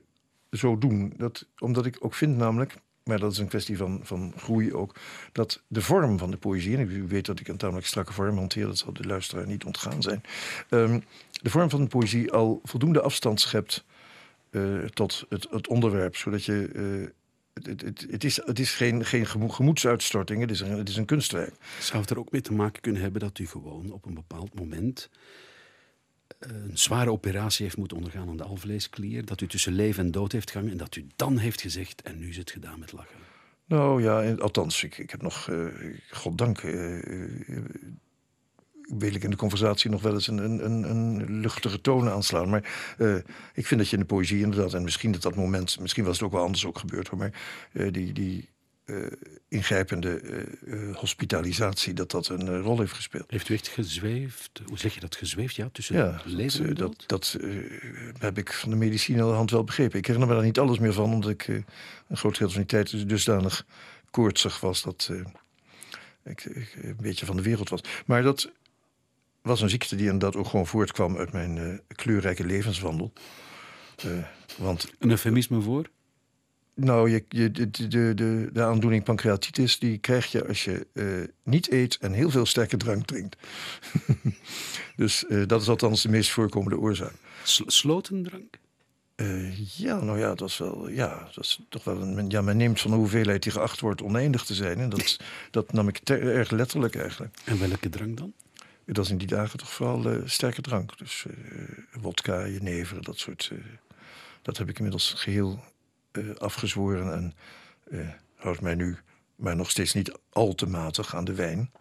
[0.52, 1.14] zo doen.
[1.18, 2.76] Dat, omdat ik ook vind namelijk,
[3.10, 4.96] maar dat is een kwestie van, van groei ook,
[5.32, 8.38] dat de vorm van de poëzie, en u weet dat ik een tamelijk strakke vorm
[8.38, 10.22] hanteer, dat zal de luisteraar niet ontgaan zijn,
[10.70, 11.00] ehm,
[11.42, 13.84] de vorm van de poëzie al voldoende afstand schept
[14.50, 16.70] eh, tot het, het onderwerp, zodat je...
[16.76, 17.18] eh,
[17.54, 20.96] het, het, het, is, het is geen, geen gemo- gemoedsuitstorting, het is, een, het is
[20.98, 21.54] een kunstwerk.
[21.80, 24.60] Zou het er ook mee te maken kunnen hebben dat u gewoon op een bepaald
[24.60, 25.10] moment
[26.40, 30.32] een zware operatie heeft moeten ondergaan aan de alvleesklier, dat u tussen leven en dood
[30.32, 33.18] heeft gehangen en dat u dan heeft gezegd en nu is het gedaan met lachen?
[33.66, 35.66] Nou ja, althans, ik, ik heb nog, eh
[36.12, 36.74] goddank, eh,
[38.88, 42.50] wil ik in de conversatie nog wel eens een, een, een, luchtige toon aanslaan.
[42.50, 42.96] Maar
[43.54, 46.18] ik vind dat je in de poëzie inderdaad, en misschien dat dat moment, misschien was
[46.18, 47.34] het ook wel anders ook gebeurd hoor, maar
[47.92, 48.50] die, die
[48.90, 49.12] eh,
[49.48, 50.40] ingrijpende eh,
[50.74, 53.32] eh, hospitalisatie, dat dat een rol heeft gespeeld.
[53.32, 54.62] Heeft u echt gezweefd?
[54.66, 55.16] Hoe zeg je dat?
[55.16, 57.04] Gezweefd, ja, tussen Ja, leven en dat, dood?
[57.08, 57.38] dat,
[58.20, 59.98] heb ik van de medicine aan de hand wel begrepen.
[59.98, 62.66] Ik herinner me daar niet alles meer van, omdat ik een groot deel van die
[62.66, 63.66] tijd dus dusdanig
[64.12, 65.12] koortsig was dat
[66.24, 67.82] ik, ik een beetje van de wereld was.
[68.06, 68.52] Maar dat
[69.42, 73.14] was een ziekte die inderdaad ook gewoon voortkwam uit mijn kleurrijke levenswandel.
[74.04, 74.12] Eh,
[74.58, 75.90] want Een eufemisme voor?
[76.80, 81.06] Nou, je, je, de, de, de, de aandoening pancreatitis die krijg je als je eh,
[81.44, 83.38] niet eet en heel veel sterke drank drinkt.
[84.96, 87.14] dus eh, dat is althans de meest voorkomende oorzaak.
[87.44, 88.60] S- slotendrank?
[89.16, 92.58] Eh, ja, nou ja, dat is wel, ja, dat is toch wel een, ja, men
[92.58, 94.78] neemt van de hoeveelheid die geacht wordt oneindig te zijn.
[94.78, 95.20] En dat,
[95.52, 97.38] dat nam ik ter- erg letterlijk eigenlijk.
[97.44, 98.34] En welke drank dan?
[98.86, 100.98] Dat is in die dagen toch vooral sterke drank.
[100.98, 101.26] Dus
[102.02, 103.52] wodka, jenever, dat soort.
[104.42, 105.60] dat heb ik inmiddels geheel
[106.12, 107.34] eh, afgezworen en
[107.92, 108.98] eh houd mij nu,
[109.36, 111.72] maar nog steeds niet al te matig aan de wijn.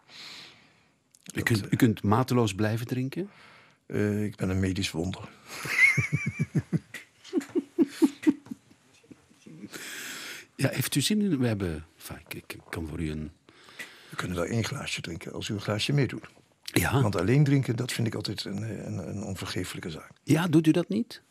[1.35, 3.31] U kunt, u kunt mateloos blijven drinken?
[3.87, 5.29] Eh, ik ben een medisch wonder.
[10.59, 11.39] Ja, heeft u zin in?
[11.39, 11.87] We hebben...
[11.97, 13.31] Enfin, ik, ik kan voor u een...
[14.11, 16.29] We kunnen wel één glaasje drinken als u een glaasje meedoet.
[16.63, 20.11] Ja, Want alleen drinken, dat vind ik altijd een, eh, een, een onvergeeflijke zaak.
[20.23, 21.23] ja doet u dat niet?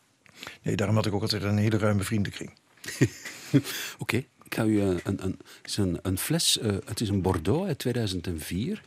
[0.62, 2.58] Nee, daarom had ik ook altijd een hele ruime vriendenkring.
[3.98, 4.16] Oké,
[4.48, 5.38] ik ga u eh, een, een,
[5.76, 8.82] een, een fles, eh, het is een Bordeaux uit 2004.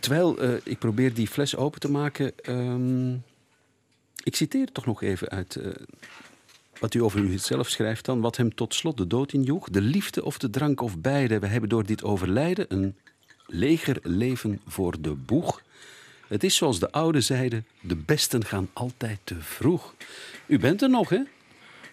[0.00, 3.12] Terwijl eh, ik probeer die fles open te maken, ehm,
[4.22, 5.58] ik citeer toch nog even uit,
[6.80, 10.24] wat u over uzelf schrijft dan, wat hem tot slot de dood injoeg, de liefde
[10.24, 11.38] of de drank of beide.
[11.38, 12.96] We hebben door dit overlijden een
[13.46, 15.62] leger leven voor de boeg.
[16.28, 19.94] Het is zoals de oude zeiden, de besten gaan altijd te vroeg.
[20.46, 21.22] U bent er nog, hè?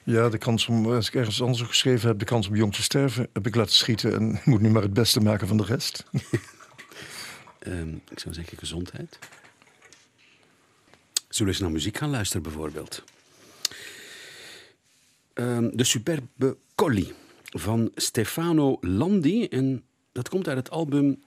[0.10, 2.82] Ja, de kans om, als ik ergens anders geschreven heb, de kans om jong te
[2.82, 6.04] sterven, heb ik laten schieten en moet nu maar het beste maken van de rest.
[7.60, 9.20] Ehm, ik zou zeggen gezondheid.
[11.14, 13.04] Zullen we eens naar muziek gaan luisteren, bijvoorbeeld?
[15.34, 19.48] Ehm, de Superbe Colli van Stefano Landi.
[19.48, 21.24] En dat komt uit het album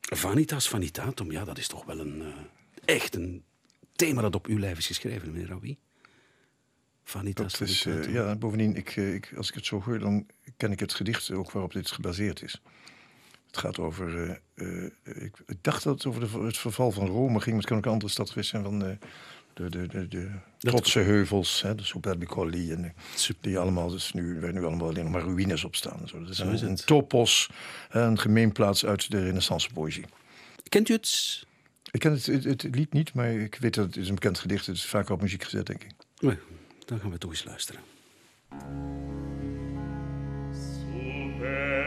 [0.00, 1.32] Vanitas Vanitatum.
[1.32, 3.44] Ja, dat is toch wel een, eh, echt een
[3.92, 5.76] thema dat op uw lijf is geschreven, meneer Rawi.
[7.08, 10.26] Vanitas Dat is, eh, ja, bovendien, ik, eh, ik, als ik het zo hoor, dan
[10.56, 12.60] ken ik het gedicht ook waarop dit gebaseerd is.
[13.46, 17.40] Het gaat over, eh, ik, ik dacht dat het over de, het verval van Rome
[17.40, 18.96] ging, maar het kan ook een andere stad geweest zijn van eh,
[19.54, 22.94] de, de, de, de trotse heuvels, hè, de Superbi Colli, en,
[23.40, 26.00] die allemaal, dus nu, waar nu allemaal alleen nog maar ruïnes op staan.
[26.00, 26.20] en Zo.
[26.20, 27.50] Dat is, Zo is een, topos,
[27.90, 30.04] een gemeenplaats uit de renaissance poëzie.
[30.68, 31.44] Kent u het?
[31.90, 34.38] Ik ken het, het, het lied niet, maar ik weet dat het is een bekend
[34.38, 34.66] gedicht.
[34.66, 35.90] Het is vaak op muziek gezet, denk ik.
[36.18, 36.38] Nee,
[36.86, 37.80] dan gaan we toch eens luisteren.
[40.52, 41.86] Superbi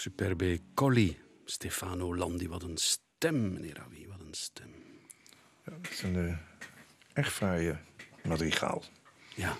[0.00, 2.48] Superbe Colli, Stefano Landi.
[2.48, 4.70] Wat een stem, meneer Rawi, wat een stem.
[5.64, 6.36] Ja, het is een eh,
[7.12, 7.78] echt fraaie
[8.22, 8.84] madrigaal.
[9.36, 9.56] Ja,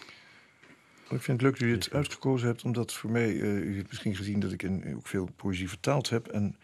[1.10, 3.88] Ik vind het leuk dat u het uitgekozen hebt, omdat voor mij, eh, u heeft
[3.88, 6.28] misschien gezien dat ik in, ook veel poëzie vertaald heb.
[6.28, 6.56] En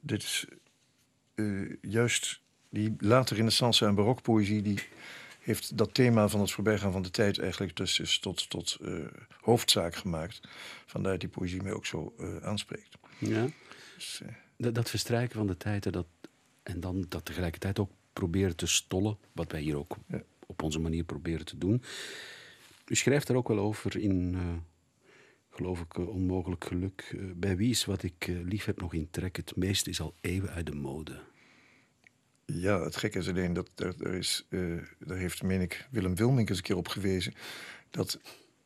[0.00, 0.46] dit is
[1.34, 4.80] eh, juist die late renaissance en barokpoëzie, die
[5.40, 8.92] heeft dat thema van het voorbijgaan van de tijd eigenlijk dus is tot, tot eh,
[9.40, 10.40] hoofdzaak gemaakt.
[10.86, 12.99] Vandaar dat die poëzie mij ook zo eh, aanspreekt.
[13.20, 13.46] Ja.
[13.94, 16.06] Dus, eh, Dat, dat verstrijken van de tijd en dat,
[16.62, 20.22] en dan dat tegelijkertijd ook proberen te stollen, wat wij hier ook Ja.
[20.46, 21.82] op onze manier proberen te doen.
[22.86, 24.56] U schrijft er ook wel over in, eh,
[25.50, 27.16] geloof ik, eh, Onmogelijk Geluk.
[27.36, 29.36] Bij wie is wat ik lief heb nog in trek?
[29.36, 31.20] Het meeste is al eeuwen uit de mode.
[32.44, 34.46] Ja, het gekke is alleen dat er, er is,
[34.98, 37.34] daar heeft, meen ik, Willem Wilmink eens een keer op gewezen.
[37.90, 38.18] Dat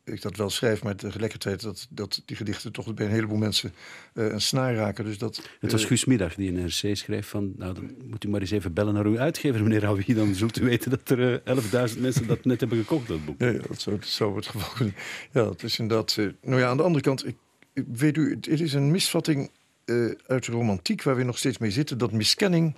[0.05, 3.73] ik dat wel schrijf, maar tegelijkertijd dat, dat die gedichten toch bij een heleboel mensen
[4.13, 5.05] eh, een snaar raken.
[5.05, 7.53] Dus dat, Het was eh, Guus Middag die een RC schreef van...
[7.57, 10.13] Nou, dan moet u maar eens even bellen naar uw uitgever, meneer Ravi.
[10.13, 13.39] Dan zult u weten dat er eh, 11.000 mensen dat net hebben gekocht, dat boek.
[13.41, 14.95] Ja, ja, dat zou, het geval kunnen.
[15.31, 16.17] Ja, dat is inderdaad.
[16.17, 17.35] eh, nou ja, aan de andere kant, ik,
[17.73, 19.49] ik weet u, het, het is een misvatting
[19.85, 22.75] eh, uit de romantiek waar we nog steeds mee zitten, dat miskenning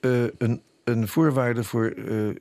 [0.00, 2.34] eh, een, een voorwaarde voor eh, eh,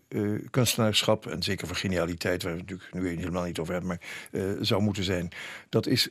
[0.49, 4.01] kunstenaarschap en zeker voor genialiteit, waar we natuurlijk nu helemaal niet over hebben, maar
[4.31, 5.31] eh, zou moeten zijn.
[5.69, 6.09] Dat is,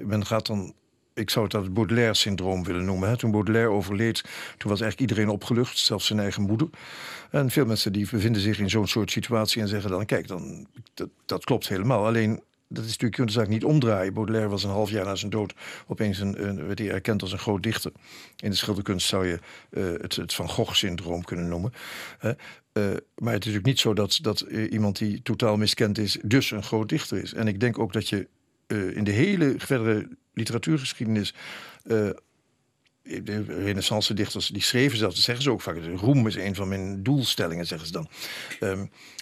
[0.00, 0.74] men gaat dan.
[1.14, 3.18] Ik zou het dat het Baudelaire-syndroom willen noemen.
[3.18, 4.22] Toen Baudelaire overleed,
[4.56, 6.68] toen was eigenlijk iedereen opgelucht, zelfs zijn eigen moeder.
[7.30, 10.06] En veel mensen die bevinden zich in zo'n soort situatie en zeggen dan...
[10.06, 12.06] kijk, dan, dat, dat klopt helemaal.
[12.06, 14.14] Alleen, dat is natuurlijk, je kunt de zaak niet omdraaien.
[14.14, 15.54] Baudelaire was een half jaar na zijn dood
[15.86, 17.92] opeens een, een, werd hij erkend als een groot dichter.
[18.36, 19.38] In de schilderkunst zou je
[19.70, 21.72] eh, het, het Van Gogh-syndroom kunnen noemen.
[22.18, 22.30] Eh,
[23.14, 26.18] maar het is natuurlijk niet zo dat, dat eh, iemand die totaal miskend is...
[26.22, 27.34] dus een groot dichter is.
[27.34, 28.28] En ik denk ook dat je
[28.94, 31.34] in de hele verdere literatuurgeschiedenis...
[33.24, 35.76] de renaissance dichters die schreven zelfs, dat zeggen ze ook vaak.
[35.96, 38.08] Roem is een van mijn doelstellingen, zeggen ze dan.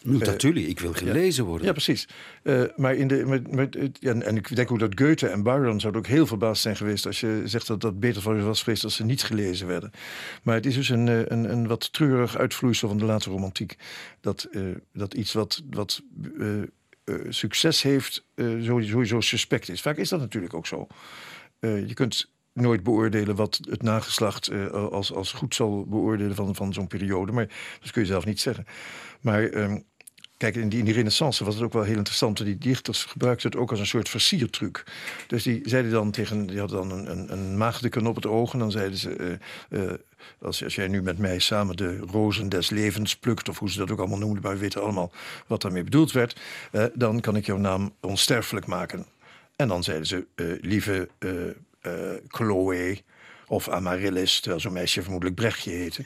[0.02, 1.66] Nu, natuurlijk, ik wil gelezen worden.
[1.66, 2.08] ja, precies.
[2.42, 5.80] Eh, maar in de, met, met, ja, en ik denk ook dat Goethe en Byron
[5.80, 8.84] zouden ook heel verbaasd zijn geweest als je zegt dat dat beter voor was geweest
[8.84, 9.90] als ze niet gelezen werden.
[10.42, 13.76] Maar het is dus een, eh, een, een wat treurig uitvloeisel van de late romantiek.
[14.20, 14.48] Dat,
[14.92, 16.02] dat iets wat, wat
[17.28, 18.24] succes heeft,
[18.60, 19.80] sowieso suspect is.
[19.80, 20.86] Vaak is dat natuurlijk ook zo.
[21.60, 26.72] Je kunt nooit beoordelen wat het nageslacht eh, als, als goed zal beoordelen van, van
[26.72, 27.32] zo'n periode.
[27.32, 27.48] Maar
[27.80, 28.66] dat kun je zelf niet zeggen.
[29.20, 29.78] Maar ehm,
[30.36, 32.44] kijk, in die, in die renaissance was het ook wel heel interessant.
[32.44, 34.84] Die dichters gebruikten het ook als een soort versiertruc.
[35.26, 38.52] Dus die zeiden dan tegen, die hadden dan een, een, een op het oog.
[38.52, 39.38] En dan zeiden ze,
[39.68, 39.94] eh, eh,
[40.38, 43.48] als, als jij nu met mij samen de rozen des levens plukt...
[43.48, 45.12] of hoe ze dat ook allemaal noemden, maar we weten allemaal
[45.46, 46.40] wat daarmee bedoeld werd...
[46.94, 49.06] dan kan ik jouw naam onsterfelijk maken.
[49.56, 50.26] En dan zeiden ze,
[50.60, 51.08] lieve
[52.28, 52.98] Chloe
[53.46, 54.40] of Amaryllis...
[54.40, 56.04] terwijl zo'n meisje vermoedelijk Brechtje heette.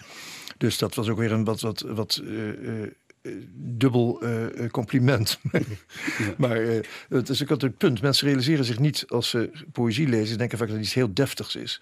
[0.56, 2.82] Dus dat was ook weer een wat, wat, wat eh, eh,
[3.22, 5.38] eh, dubbel eh, eh, compliment.
[6.38, 8.02] Maar eh, het is ook altijd het punt.
[8.02, 10.26] Mensen realiseren zich niet als ze poëzie lezen...
[10.26, 11.80] ze denken vaak dat het iets heel deftigs is.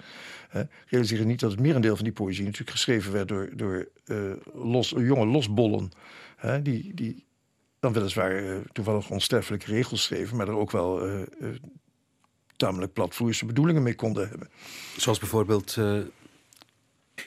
[0.49, 0.63] Hè?
[0.87, 2.45] Realiseren niet dat het merendeel van die poëzie...
[2.45, 4.17] natuurlijk geschreven werd door, door eh,
[4.55, 5.91] los, jonge losbollen.
[6.37, 6.63] Hè?
[6.63, 7.27] Die, die
[7.81, 10.37] dan weliswaar eh, toevallig onsterfelijke regels schreven...
[10.37, 11.27] maar er ook wel eh, eh,
[12.59, 14.49] tamelijk platvloerse bedoelingen mee konden hebben.
[14.97, 15.99] Zoals bijvoorbeeld eh,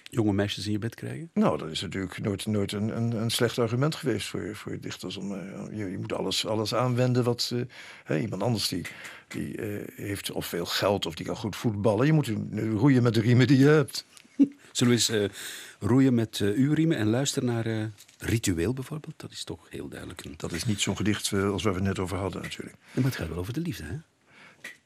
[0.04, 1.30] jonge meisjes in je bed krijgen.
[1.34, 5.18] Nou, dat is natuurlijk nooit, nooit een, een, een slecht argument geweest voor, voor dichters.
[5.18, 7.54] Om, eh, je, je moet alles, alles aanwenden wat
[8.04, 8.86] hè, iemand anders die,
[9.28, 12.06] die eh, heeft of veel geld of die kan goed voetballen.
[12.06, 14.06] Je moet roeien met de riemen die je hebt.
[14.72, 15.32] Zullen we eens
[15.80, 19.14] roeien met uw riemen en luisteren naar Ritueel bijvoorbeeld?
[19.18, 20.34] Dat is toch heel duidelijk een...
[20.38, 22.78] Dat is niet zo'n gedicht als waar we het net over hadden natuurlijk.
[22.94, 23.96] Maar het gaat wel over de liefde, hè?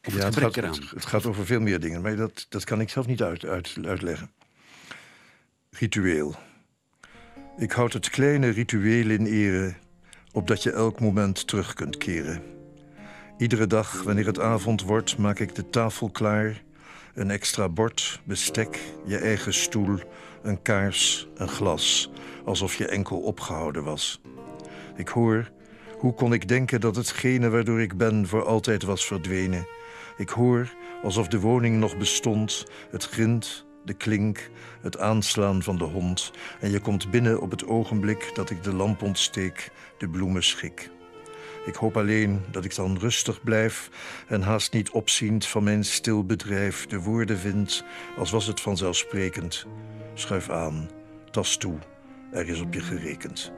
[0.08, 0.72] Of Ja, het, gaat, eraan.
[0.72, 3.46] het, het gaat over veel meer dingen, maar dat, dat kan ik zelf niet uit,
[3.46, 4.32] uit, uitleggen.
[5.70, 6.36] Ritueel.
[7.58, 9.74] Ik houd het kleine ritueel in ere,
[10.32, 12.42] opdat je elk moment terug kunt keren.
[13.38, 16.64] Iedere dag, wanneer het avond wordt, maak ik de tafel klaar.
[17.14, 20.00] Een extra bord, bestek, je eigen stoel,
[20.42, 22.12] een kaars, een glas.
[22.46, 24.22] Alsof je enkel opgehouden was.
[24.96, 25.52] Ik hoor,
[26.06, 29.68] hoe kon ik denken dat hetgene waardoor ik ben voor altijd was verdwenen?
[30.18, 34.50] Ik hoor, alsof de woning nog bestond, het grind, de klink,
[34.82, 36.32] het aanslaan van de hond.
[36.60, 40.90] En je komt binnen op het ogenblik dat ik de lamp ontsteek, de bloemen schik.
[41.66, 43.90] Ik hoop alleen dat ik dan rustig blijf
[44.28, 47.84] en haast niet opziend van mijn stil bedrijf de woorden vind,
[48.18, 49.66] als was het vanzelfsprekend.
[50.14, 50.90] Schuif aan,
[51.32, 51.78] tas toe,
[52.32, 53.54] er is op je gerekend.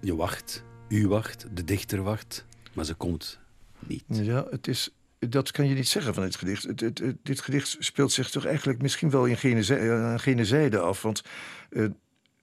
[0.00, 3.38] Je wacht, u wacht, de dichter wacht, maar ze komt
[3.78, 4.04] niet.
[4.06, 6.78] Ja, het is, dat kan je niet zeggen van dit gedicht.
[7.22, 11.02] Dit gedicht speelt zich toch eigenlijk misschien wel in gene, gene zijde af.
[11.02, 11.22] Want
[11.70, 11.86] eh,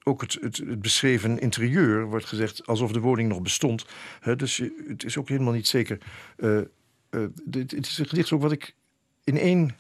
[0.04, 3.86] ook het, beschreven interieur wordt gezegd alsof de woning nog bestond.
[4.20, 5.98] Hè, dus het is ook helemaal niet zeker.
[6.38, 6.66] eh, eh,
[7.46, 8.76] dit, het is een gedicht ook wat ik
[9.24, 9.76] in één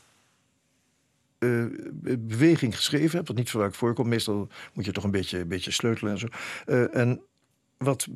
[1.39, 1.65] eh,
[2.19, 3.27] beweging geschreven heb.
[3.27, 4.07] Wat niet vaak voorkomt.
[4.07, 6.27] Meestal moet je toch een beetje, een beetje sleutelen en zo.
[6.65, 7.21] Eh, en
[7.77, 8.07] wat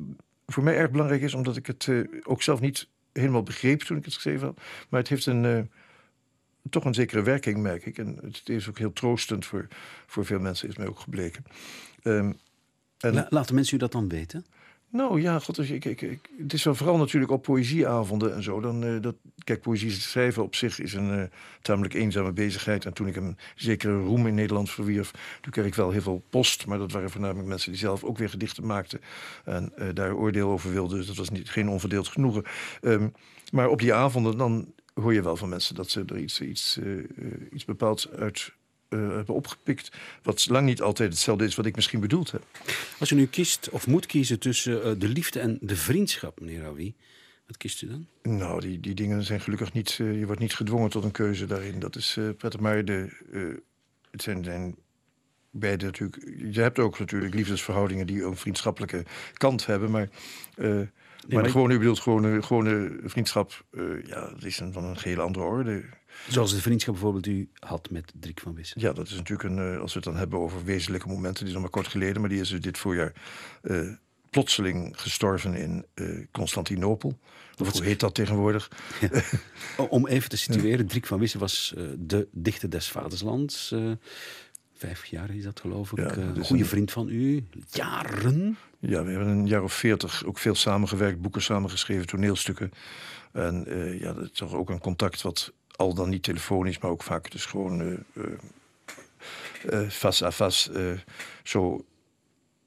[0.46, 3.96] voor mij erg belangrijk is, omdat ik het eh, ook zelf niet helemaal begreep toen
[3.96, 4.60] ik het geschreven had.
[4.88, 5.60] Maar het heeft een, eh,
[6.70, 7.98] toch een zekere werking, merk ik.
[7.98, 9.68] En het is ook heel troostend voor,
[10.06, 11.44] voor veel mensen, is mij ook gebleken.
[12.02, 12.32] Ehm,
[12.98, 14.46] en, La- laten mensen u dat dan weten?
[14.92, 18.60] Nou ja, god, ik, ik, ik, het is vooral natuurlijk op poëzieavonden en zo.
[18.60, 19.14] Dan, eh, dat,
[19.44, 21.24] kijk, poëzie schrijven op zich is een eh,
[21.62, 22.84] tamelijk eenzame bezigheid.
[22.84, 25.10] En toen ik een zekere roem in Nederland verwierf,
[25.40, 26.66] toen kreeg ik wel heel veel post.
[26.66, 29.00] Maar dat waren voornamelijk mensen die zelf ook weer gedichten maakten.
[29.44, 30.98] En eh, daar oordeel over wilden.
[30.98, 32.44] Dus dat was niet, geen onverdeeld genoegen.
[32.80, 33.08] Ehm,
[33.52, 36.78] maar op die avonden, dan hoor je wel van mensen dat ze er iets, iets,
[37.50, 38.52] iets bepaalds uit
[38.90, 39.92] eh, hebben opgepikt.
[40.22, 42.42] Wat lang niet altijd hetzelfde is wat ik misschien bedoeld heb.
[42.98, 46.60] Als u nu kiest of moet kiezen tussen eh, de liefde en de vriendschap, meneer
[46.60, 46.94] Raoui,
[47.46, 48.06] wat kiest u dan?
[48.22, 49.96] Nou, die, die dingen zijn gelukkig niet.
[50.00, 51.78] eh, je wordt niet gedwongen tot een keuze daarin.
[51.78, 52.60] Dat is prettig.
[52.60, 53.08] Maar de,
[54.10, 54.74] het zijn, zijn
[55.50, 56.22] beide natuurlijk.
[56.54, 59.90] Je hebt ook natuurlijk liefdesverhoudingen die een vriendschappelijke kant hebben.
[59.90, 60.08] Maar,
[60.56, 60.88] eh, maar,
[61.28, 63.64] maar de ik- gewone, u bedoelt gewone, gewone vriendschap.
[64.04, 65.82] ja, dat is een, van een geheel andere orde.
[66.28, 68.80] Zoals de vriendschap bijvoorbeeld u had met Drik van Wissen.
[68.80, 69.58] Ja, dat is natuurlijk een.
[69.74, 72.20] eh, als we het dan hebben over wezenlijke momenten, die is nog maar kort geleden.
[72.20, 73.12] Maar die is dus dit voorjaar
[73.62, 73.88] eh,
[74.30, 77.18] plotseling gestorven in eh, Constantinopel.
[77.58, 78.70] Of hoe heet dat tegenwoordig?
[79.88, 83.74] Om even te situeren, Drik van Wissen was de dichter des vaderslands.
[84.74, 85.98] vijf jaar is dat geloof ik.
[85.98, 87.46] Ja, dat goede een- vriend van u.
[87.70, 88.56] Jaren.
[88.78, 92.70] Ja, we hebben een jaar of veertig ook veel samengewerkt, boeken samengeschreven, toneelstukken.
[93.32, 93.66] En
[94.00, 97.30] ja, dat is toch ook een contact wat al dan niet telefonisch, maar ook vaak
[97.30, 100.98] dus gewoon eh, eh, eh, face à eh,
[101.42, 101.84] zo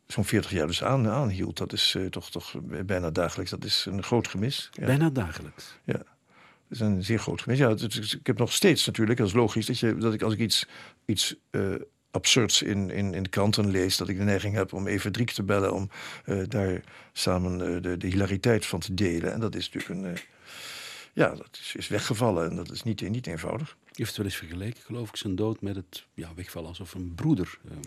[0.07, 1.57] zo'n 40 jaar dus aan, aanhield.
[1.57, 2.53] Dat is eh, toch, toch
[2.85, 3.51] bijna dagelijks.
[3.51, 4.69] Dat is een groot gemis.
[4.71, 4.85] Ja.
[4.85, 5.79] Bijna dagelijks.
[5.83, 6.03] Ja, dat
[6.69, 7.57] is een zeer groot gemis.
[7.57, 10.21] Ja, het- het- ik heb nog steeds natuurlijk, dat is logisch, dat, je, dat ik
[10.21, 10.67] als ik iets,
[11.05, 11.61] iets eh,
[12.11, 15.31] absurds in, in, in de kranten lees, dat ik de neiging heb om even Driek
[15.31, 15.89] te bellen, om
[16.25, 16.81] eh, daar
[17.13, 19.33] samen eh, de, de hilariteit van te delen.
[19.33, 20.17] En dat is natuurlijk een.
[21.13, 23.77] Ja, dat is, is weggevallen en dat is niet, niet eenvoudig.
[23.85, 27.15] U heeft wel eens vergeleken, geloof ik, zijn dood met het ja, wegvallen alsof een
[27.15, 27.77] broeder eh,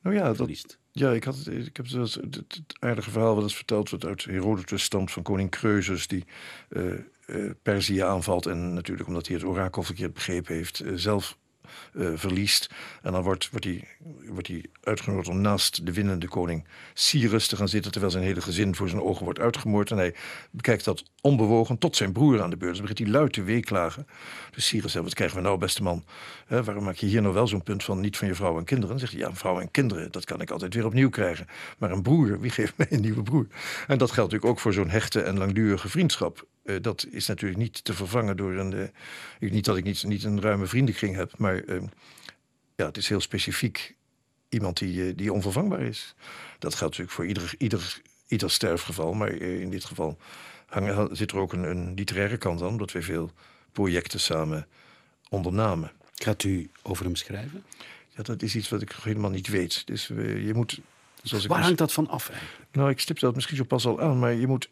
[0.00, 0.78] Nou ja, dat, verliest.
[0.92, 4.24] Ja, ik, had, ik heb het, het, het aardige verhaal wat eens verteld wordt uit
[4.24, 6.24] Herodotus stamt van koning Kreusus die
[6.68, 11.38] eh, Perzië aanvalt en natuurlijk omdat hij het orakel verkeerd begrepen heeft eh, zelf
[11.94, 12.70] eh, verliest.
[13.02, 13.88] En dan wordt, wordt, hij,
[14.26, 18.40] wordt hij uitgenodigd om naast de winnende koning Cyrus te gaan zitten terwijl zijn hele
[18.40, 19.90] gezin voor zijn ogen wordt uitgemoord.
[19.90, 20.14] En hij
[20.50, 22.72] bekijkt dat onbewogen tot zijn broer aan de beurt.
[22.72, 24.06] Dus begint hij luid te weeklagen.
[24.50, 26.04] Dus Cyrus zegt, wat krijgen we nou beste man?
[26.48, 28.90] Waarom maak je hier nou wel zo'n punt van niet van je vrouw en kinderen?
[28.90, 31.46] Dan zegt hij, ja, vrouw en kinderen, dat kan ik altijd weer opnieuw krijgen.
[31.78, 33.46] Maar een broer, wie geeft mij een nieuwe broer?
[33.86, 36.46] En dat geldt natuurlijk ook voor zo'n hechte en langdurige vriendschap.
[36.64, 38.90] Eh, dat is natuurlijk niet te vervangen door een...
[39.38, 41.82] ik- niet dat ik niet, niet een ruime vriendenkring heb, maar eh,
[42.76, 43.94] ja, het is heel specifiek
[44.48, 46.14] iemand die, eh, die onvervangbaar is.
[46.58, 50.18] Dat geldt natuurlijk voor ieder, ieder, ieder sterfgeval, maar in dit geval
[50.66, 53.30] hangen, zit er ook een, een literaire kant aan, omdat wij veel
[53.72, 54.66] projecten samen
[55.28, 55.92] ondernamen.
[56.14, 57.64] Gaat u over hem schrijven?
[58.08, 59.86] Ja, dat is iets wat ik nog helemaal niet weet.
[59.86, 60.80] Dus je moet.
[61.22, 62.66] Zoals Waar hangt dat van af eigenlijk?
[62.72, 64.68] Nou, ik stip dat misschien zo pas al aan, maar je moet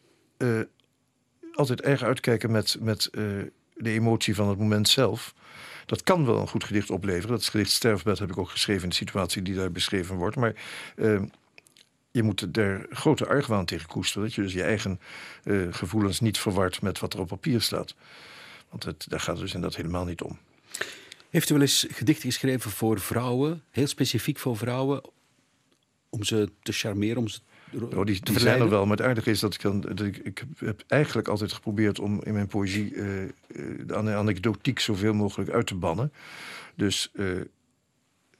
[1.53, 3.23] altijd erg uitkijken met, met eh,
[3.73, 5.33] de emotie van het moment zelf.
[5.85, 7.29] Dat kan wel een goed gedicht opleveren.
[7.29, 10.35] Dat gedicht Sterfbed heb ik ook geschreven in de situatie die daar beschreven wordt.
[10.35, 10.53] Maar
[10.95, 11.21] eh,
[12.11, 14.23] je moet er grote argwaan tegen koesteren.
[14.23, 14.99] Dat je dus je eigen
[15.43, 17.95] eh, gevoelens niet verward met wat er op papier staat.
[18.69, 20.37] Want het, daar gaat het dus inderdaad helemaal niet om.
[21.29, 25.01] Heeft u wel eens gedichten geschreven voor vrouwen, heel specifiek voor vrouwen,
[26.09, 27.39] om ze te charmeren, om ze
[27.79, 29.81] Oh, die, zijn er wel, maar het aardige is dat ik dan.
[29.81, 33.29] Dat ik, ik heb eigenlijk altijd geprobeerd om in mijn poëzie eh, eh,
[33.85, 36.11] de ane- anekdotiek zoveel mogelijk uit te bannen.
[36.75, 37.25] Dus eh,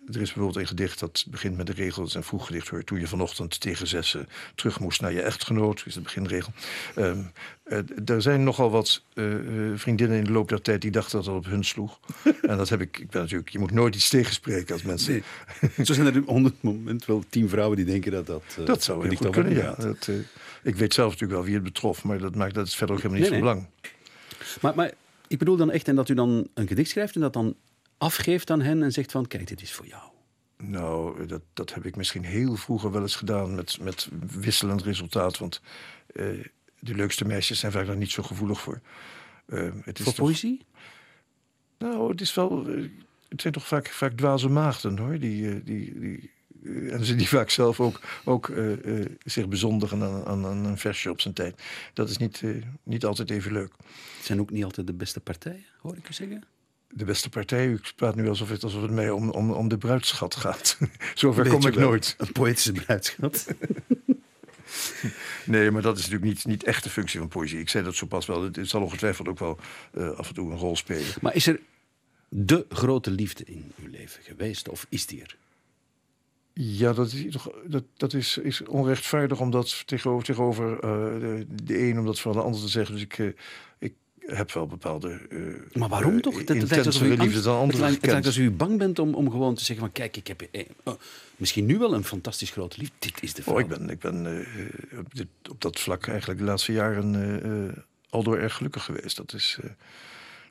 [0.08, 2.68] er is bijvoorbeeld een gedicht dat begint met de regel, dat is een vroeg gedicht
[2.68, 2.84] hoor.
[2.84, 6.54] Toen je vanochtend tegen zessen terug moest naar je echtgenoot, is de beginregel.
[6.96, 11.18] Eh, er zijn nogal wat eh, eh, vriendinnen in de loop der tijd die dachten
[11.18, 12.00] dat dat op hun sloeg.
[12.42, 15.12] en dat heb ik, ik ben natuurlijk, je moet nooit iets tegenspreken als mensen.
[15.14, 15.86] Nee.
[15.86, 18.44] Zo zijn er op het moment wel tien vrouwen die denken dat dat.
[18.66, 19.76] Dat zou heel goed kunnen, ja.
[19.76, 20.10] Dat,
[20.64, 23.02] ik weet zelf natuurlijk wel wie het betrof, maar dat, maakt, dat is verder ook
[23.02, 23.54] helemaal niet Nee, nee.
[23.54, 23.70] belang.
[24.62, 24.92] Maar, maar
[25.28, 27.56] ik bedoel dan echt en dat u dan een gedicht schrijft en dat dan
[28.02, 30.04] afgeeft aan hen en zegt van kijk, dit is voor jou.
[30.58, 35.38] Nou, dat, dat heb ik misschien heel vroeger wel eens gedaan met, met wisselend resultaat.
[35.38, 35.62] Want
[36.08, 36.26] eh,
[36.80, 38.82] de leukste meisjes zijn vaak daar niet zo gevoelig voor.
[39.46, 40.66] Eh, het is Voor toch- poëzie?
[41.78, 42.68] Nou, het is wel.
[42.70, 42.84] eh,
[43.30, 45.20] het zijn toch vaak, vaak dwaze maagden hoor.
[45.20, 46.32] Die, eh, die, die,
[46.92, 48.52] en ze die vaak zelf ook, ook
[49.24, 51.62] zich bezondigen aan, aan, aan een versje op zijn tijd.
[51.94, 52.44] Dat is niet,
[52.84, 53.74] niet altijd even leuk.
[54.18, 56.44] Het zijn ook niet altijd de beste partijen, hoor ik u zeggen.
[56.94, 59.78] De beste partij, u praat nu alsof het, alsof het mij om, om, om de
[59.78, 60.78] bruidschat gaat.
[61.16, 62.16] Zover kom ik nooit.
[62.18, 63.48] Een poëtische bruidschat.
[65.46, 67.60] Nee, maar dat is natuurlijk niet, niet echt de functie van poëzie.
[67.60, 68.44] Ik zei dat zo pas wel.
[68.44, 69.60] Het, het zal ongetwijfeld ook wel
[69.94, 71.06] eh, af en toe een rol spelen.
[71.22, 71.60] maar is er
[72.30, 75.38] de grote liefde in uw leven geweest of is die er?
[76.54, 81.46] Ja, dat is, toch- dat, dat is, is onrechtvaardig om dat tegenover, tegenover eh, de,
[81.64, 82.94] de een om dat van de ander te zeggen.
[82.96, 83.28] Dus ik, eh,
[83.80, 83.94] ik
[84.38, 85.10] heb wel bepaalde.
[85.30, 86.44] eh, Maar waarom eh, toch?
[86.44, 89.64] Dat, liefde angst- dan anderen het lijkt alsof u bang bent om, om gewoon te
[89.64, 90.94] zeggen van kijk, ik heb eh, oh,
[91.36, 92.96] misschien nu wel een fantastisch grote liefde.
[93.00, 93.56] Dit is de vrouw.
[93.56, 94.46] Oh, ik ben, ik ben
[94.98, 99.18] op, dit, op dat vlak eigenlijk de laatste jaren aldoor erg gelukkig geweest.
[99.18, 99.58] Dat, is,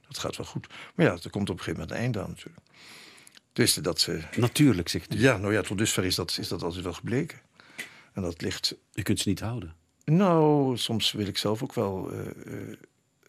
[0.08, 0.66] dat gaat wel goed.
[0.94, 2.66] Maar ja, er komt op een gegeven moment een einde aan natuurlijk.
[3.52, 4.20] Dus dat ze.
[4.36, 5.20] Natuurlijk, zegt u.
[5.20, 7.38] Ja, nou ja, tot dusver is dat, is dat altijd wel gebleken.
[8.12, 8.74] En dat ligt.
[8.94, 9.74] U kunt ze niet houden.
[10.04, 12.12] Nou, soms wil ik zelf ook wel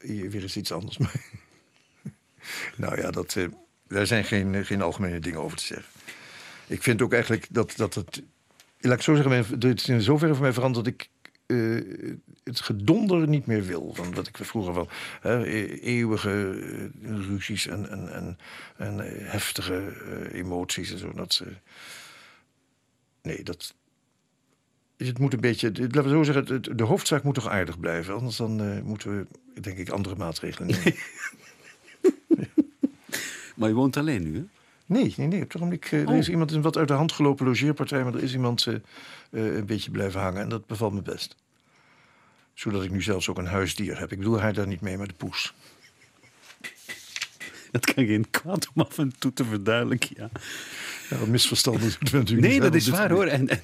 [0.02, 1.22] hier weer eens iets anders mee.
[2.76, 3.48] nou ja, dat, eh,
[3.88, 5.88] daar zijn geen, geen algemene dingen over te zeggen.
[6.68, 8.22] Ik vind ook eigenlijk dat, dat het.
[8.80, 11.10] Laat ik zo zeggen, het is in zoverre voor mij veranderd dat ik
[11.46, 13.94] eh, het gedonder niet meer wil.
[13.94, 14.88] Van wat ik vroeger
[15.22, 16.60] hè, e- eeuwige
[17.02, 18.38] eh, ruzies en, en, en,
[18.78, 21.14] en eh, heftige eh, emoties en zo.
[21.14, 21.44] Dat.
[23.22, 23.74] Nee, dat.
[25.08, 25.72] Het moet een beetje.
[25.76, 28.14] Laten we zo zeggen, het- de hoofdzaak moet toch aardig blijven.
[28.14, 29.26] Anders dan eh, moeten we,
[29.62, 30.96] denk ik, andere maatregelen nemen.
[33.56, 34.44] Maar u woont alleen nu, hè?
[34.86, 35.42] Nee, nee, nee.
[35.42, 36.10] Op het ogenblik, eh, Oh.
[36.12, 38.74] Er is iemand een wat uit de hand gelopen logeerpartij, maar er is iemand eh,
[39.32, 40.42] eh, een beetje blijven hangen.
[40.42, 41.36] En dat bevalt me best.
[42.54, 44.12] Zodat ik nu zelfs ook een huisdier heb.
[44.12, 45.54] Ik bedoel haar daar niet mee, maar de poes.
[47.72, 50.30] Het kan geen kwaad om af en toe te verduidelijken, ja.
[51.20, 53.26] Ja, misverstanden men natuurlijk Nee, dat is waar hoor.
[53.26, 53.62] En, en,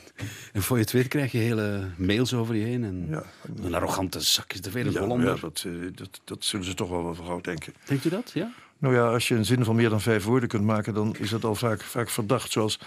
[0.54, 2.84] en voor je het weet krijg je hele mails over je heen.
[2.84, 3.24] En Ja.
[3.64, 5.34] een arrogante zak is de vele Ja, Hollander.
[5.36, 7.74] ja, dat, eh, dat, dat zullen ze toch wel wel gauw denken.
[7.86, 8.32] Denkt u dat?
[8.34, 8.52] Ja?
[8.78, 11.30] Nou ja, als je een zin van meer dan vijf woorden kunt maken, dan is
[11.30, 12.52] dat al vaak, vaak verdacht.
[12.52, 12.80] Zoals,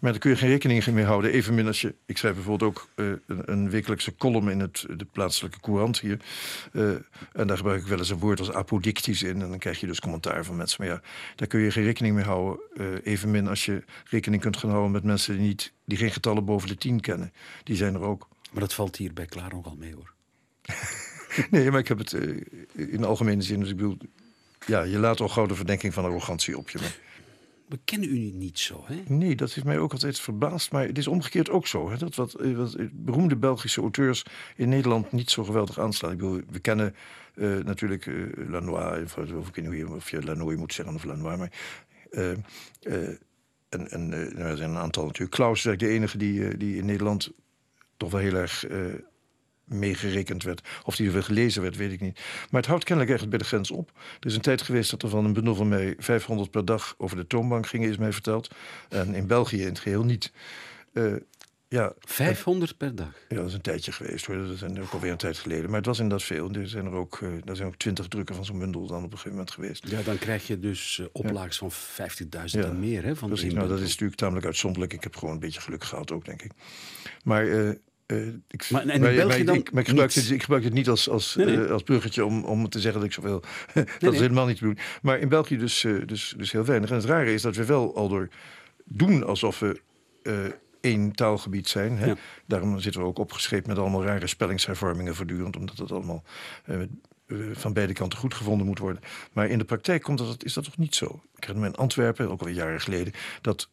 [0.00, 1.32] maar daar kun je geen rekening mee houden.
[1.32, 1.94] Evenmin als je.
[2.06, 6.20] Ik schrijf bijvoorbeeld ook eh, een, een wekelijkse column in het, de plaatselijke courant hier.
[6.72, 6.90] Eh,
[7.32, 9.42] en daar gebruik ik wel eens een woord als apodictisch in.
[9.42, 10.84] En dan krijg je dus commentaar van mensen.
[10.84, 11.02] Maar ja,
[11.36, 12.60] daar kun je geen rekening mee houden.
[12.74, 16.44] eh, evenmin als je rekening kunt gaan houden met mensen die, niet, die geen getallen
[16.44, 17.32] boven de tien kennen.
[17.64, 18.28] Die zijn er ook.
[18.52, 20.12] Maar dat valt hier bij Klaar nogal mee hoor.
[21.50, 22.12] Nee, maar ik heb het
[22.74, 23.60] in de algemene zin.
[23.60, 23.98] Dus ik bedoel.
[24.66, 26.78] Ja, je laat al gauw de verdenking van arrogantie op je.
[26.78, 26.96] Maar
[27.70, 29.02] We kennen u niet zo, hè?
[29.06, 30.72] Nee, dat heeft mij ook altijd verbaasd.
[30.72, 31.90] Maar het is omgekeerd ook zo.
[31.90, 34.24] Hè, dat wat, eh, wat eh, beroemde Belgische auteurs
[34.56, 36.12] in Nederland niet zo geweldig aanslaan.
[36.12, 36.94] Ik bedoel, we kennen
[37.34, 38.14] eh, natuurlijk eh,
[38.48, 41.38] Lanois, of, ik weet niet of je Lanois moet zeggen of Lanois.
[41.38, 41.52] Maar,
[42.10, 45.30] en en nou, er zijn een aantal natuurlijk.
[45.30, 47.30] Klaus is eigenlijk de enige die, die in Nederland
[47.96, 48.66] toch wel heel erg
[49.70, 50.68] meegerekend werd.
[50.84, 52.20] Of die zoveel gelezen werd, weet ik niet.
[52.50, 53.92] Maar het houdt kennelijk echt bij de grens op.
[54.20, 56.94] Er is een tijd geweest dat er van een bundel van mij 500 per dag
[56.98, 58.50] over de toonbank gingen, is mij verteld.
[58.88, 60.32] En in België in het geheel niet.
[60.92, 61.12] Eh,
[61.70, 63.12] ja, 500 per dag.
[63.28, 64.36] ja, dat is een tijdje geweest hoor.
[64.36, 65.66] Dat is ook alweer een tijd geleden.
[65.66, 66.50] Maar het was inderdaad veel.
[66.50, 69.04] Er zijn er ook, eh, er zijn ook twintig drukken van zo'n bundel dan op
[69.04, 69.88] een gegeven moment geweest.
[69.88, 73.16] Ja, dan krijg je dus eh, oplaags van 50.000 Ja, en meer, hè?
[73.16, 74.92] Van Precies, nou dat is natuurlijk tamelijk uitzonderlijk.
[74.92, 76.52] Ik heb gewoon een beetje geluk gehad ook, denk ik.
[77.24, 77.76] Maar, eh, eh,
[78.48, 79.88] ik, Maar- en in maar- België maar ik- dan ik, maar ik,
[80.42, 81.64] gebruik ik dit niet als, als, Nee, nee.
[81.64, 83.40] eh, als bruggetje om, om te zeggen dat ik zoveel...
[83.74, 84.10] dat nee.
[84.12, 84.78] is helemaal niet te doen.
[85.02, 86.90] Maar in België dus, eh, dus, dus heel weinig.
[86.90, 88.28] En het rare is dat we wel al door
[88.84, 89.80] doen alsof we
[90.22, 90.34] eh,
[90.80, 91.98] één taalgebied zijn.
[91.98, 92.06] Hè?
[92.06, 92.16] Ja.
[92.46, 95.56] Daarom zitten we ook opgeschreven met allemaal rare spellingshervormingen voortdurend.
[95.56, 96.22] Omdat het allemaal
[96.64, 96.86] eh, eh,
[97.52, 99.02] van beide kanten goed gevonden moet worden.
[99.32, 101.22] Maar in de praktijk komt dat, is dat toch niet zo.
[101.36, 103.12] Ik herinner me in Antwerpen, ook al jaren geleden...
[103.40, 103.68] dat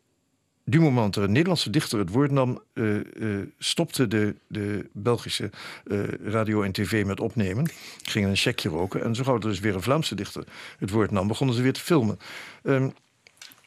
[0.69, 5.49] du moment er een Nederlandse dichter het woord nam, eh, eh, stopte de, de Belgische
[5.85, 7.69] eh, radio en tv met opnemen.
[8.01, 9.03] Gingen een checkje roken.
[9.03, 10.43] En zo gauw er dus weer een Vlaamse dichter
[10.79, 12.19] het woord nam, begonnen ze weer te filmen.
[12.63, 12.89] Ehm,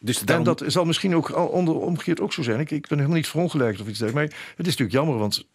[0.00, 2.60] Dus en daarom, dat zal misschien ook al onder, omgekeerd ook zo zijn.
[2.60, 4.34] Ik, ik ben helemaal niet verongelijkt of iets dergelijks.
[4.34, 5.46] Maar het is natuurlijk jammer, want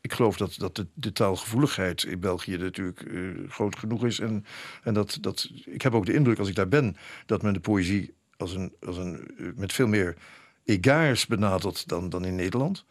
[0.00, 3.04] ik geloof dat, dat de, de taalgevoeligheid in België natuurlijk
[3.48, 4.18] groot genoeg is.
[4.18, 4.44] En,
[4.82, 6.96] en dat, dat, ik heb ook de indruk als ik daar ben
[7.26, 10.16] dat men de poëzie als een, als een, met veel meer
[10.64, 12.84] egaars benadert dan, dan in Nederland.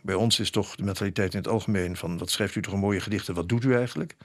[0.00, 2.78] Bij ons is toch de mentaliteit in het algemeen van wat schrijft u toch een
[2.78, 4.16] mooie gedichten, wat doet u eigenlijk?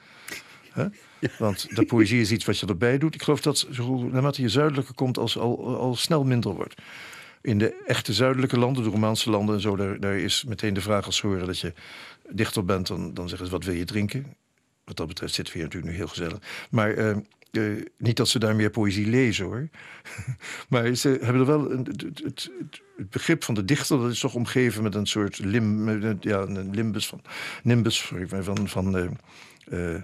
[1.38, 3.14] Want de poëzie is iets wat je erbij doet.
[3.14, 6.74] Ik geloof dat zo, naarmate je zuidelijker komt, als al, al snel minder wordt.
[7.42, 10.80] In de echte zuidelijke landen, de Romaanse landen en zo, daar, daar is meteen de
[10.80, 11.72] vraag als horen dat je
[12.30, 14.36] dichter bent, dan, dan zeggen ze wat wil je drinken?
[14.84, 16.38] Wat dat betreft zitten we hier natuurlijk nu heel gezellig.
[16.70, 17.16] Maar eh,
[17.50, 17.62] eh,
[17.96, 19.68] niet dat ze daar meer poëzie lezen hoor.
[20.68, 24.34] maar ze hebben er wel een, het, het, begrip van de dichter, dat is toch
[24.34, 25.88] omgeven met een soort lim,
[26.20, 27.22] ja, een limbus van
[27.62, 30.02] nimbus sorry, van, van eh, eh,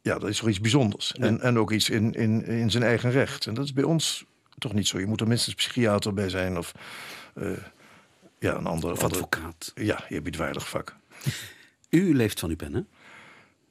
[0.00, 1.12] ja, dat is toch iets bijzonders.
[1.12, 3.46] En, en ook iets in, in, in zijn eigen recht.
[3.46, 4.24] En dat is bij ons
[4.58, 4.98] toch niet zo.
[4.98, 6.72] Je moet er minstens psychiater bij zijn of
[8.38, 9.72] ja, een ander, of advocaat.
[9.74, 10.96] ja, eerbiedwaardig vak.
[11.90, 12.80] U leeft van uw pen, hè?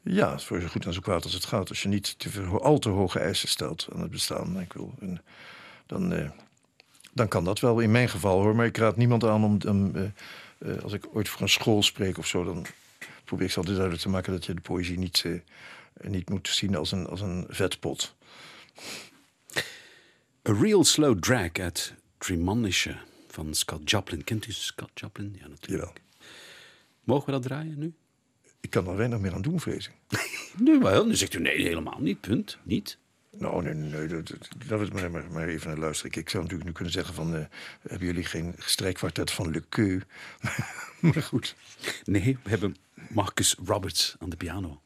[0.03, 1.69] Ja, voor zo goed en zo kwaad als het gaat.
[1.69, 4.59] Als je niet te al te hoge eisen stelt aan het bestaan.
[4.59, 4.93] Ik wil,
[5.85, 6.29] dan, eh,
[7.13, 8.55] dan kan dat wel in mijn geval hoor.
[8.55, 10.03] Maar ik raad niemand aan om, eh,
[10.57, 12.65] eh, als ik ooit voor een school spreek of zo, dan
[13.23, 15.25] probeer ik ze altijd duidelijk te maken dat je de poëzie niet,
[16.01, 18.15] niet moet zien als een, als een vetpot.
[20.49, 22.97] A Real Slow Drag at Tremonische
[23.27, 24.23] van Scott Joplin.
[24.23, 25.35] Kent u Scott Joplin?
[25.39, 25.81] Ja, natuurlijk.
[25.81, 25.93] Jawel.
[27.03, 27.93] Mogen we dat draaien nu?
[28.63, 30.19] Ik kan er weinig meer aan doen, vrees ik.
[30.65, 31.05] Nu wel.
[31.07, 32.21] Dan zegt u nee, helemaal niet.
[32.21, 32.57] Punt.
[32.63, 32.97] Niet.
[33.37, 34.33] Nou, nee, nee, nee dat,
[34.67, 36.17] dat- is maar, maar, maar even naar luisteren.
[36.17, 37.35] Ik zou natuurlijk nu kunnen zeggen van...
[37.35, 37.45] eh,
[37.87, 40.01] hebben jullie geen strijkkwartet van Le Queue?
[40.99, 41.55] maar goed.
[42.03, 42.75] Nee, we hebben
[43.09, 44.81] Marcus Roberts aan de piano.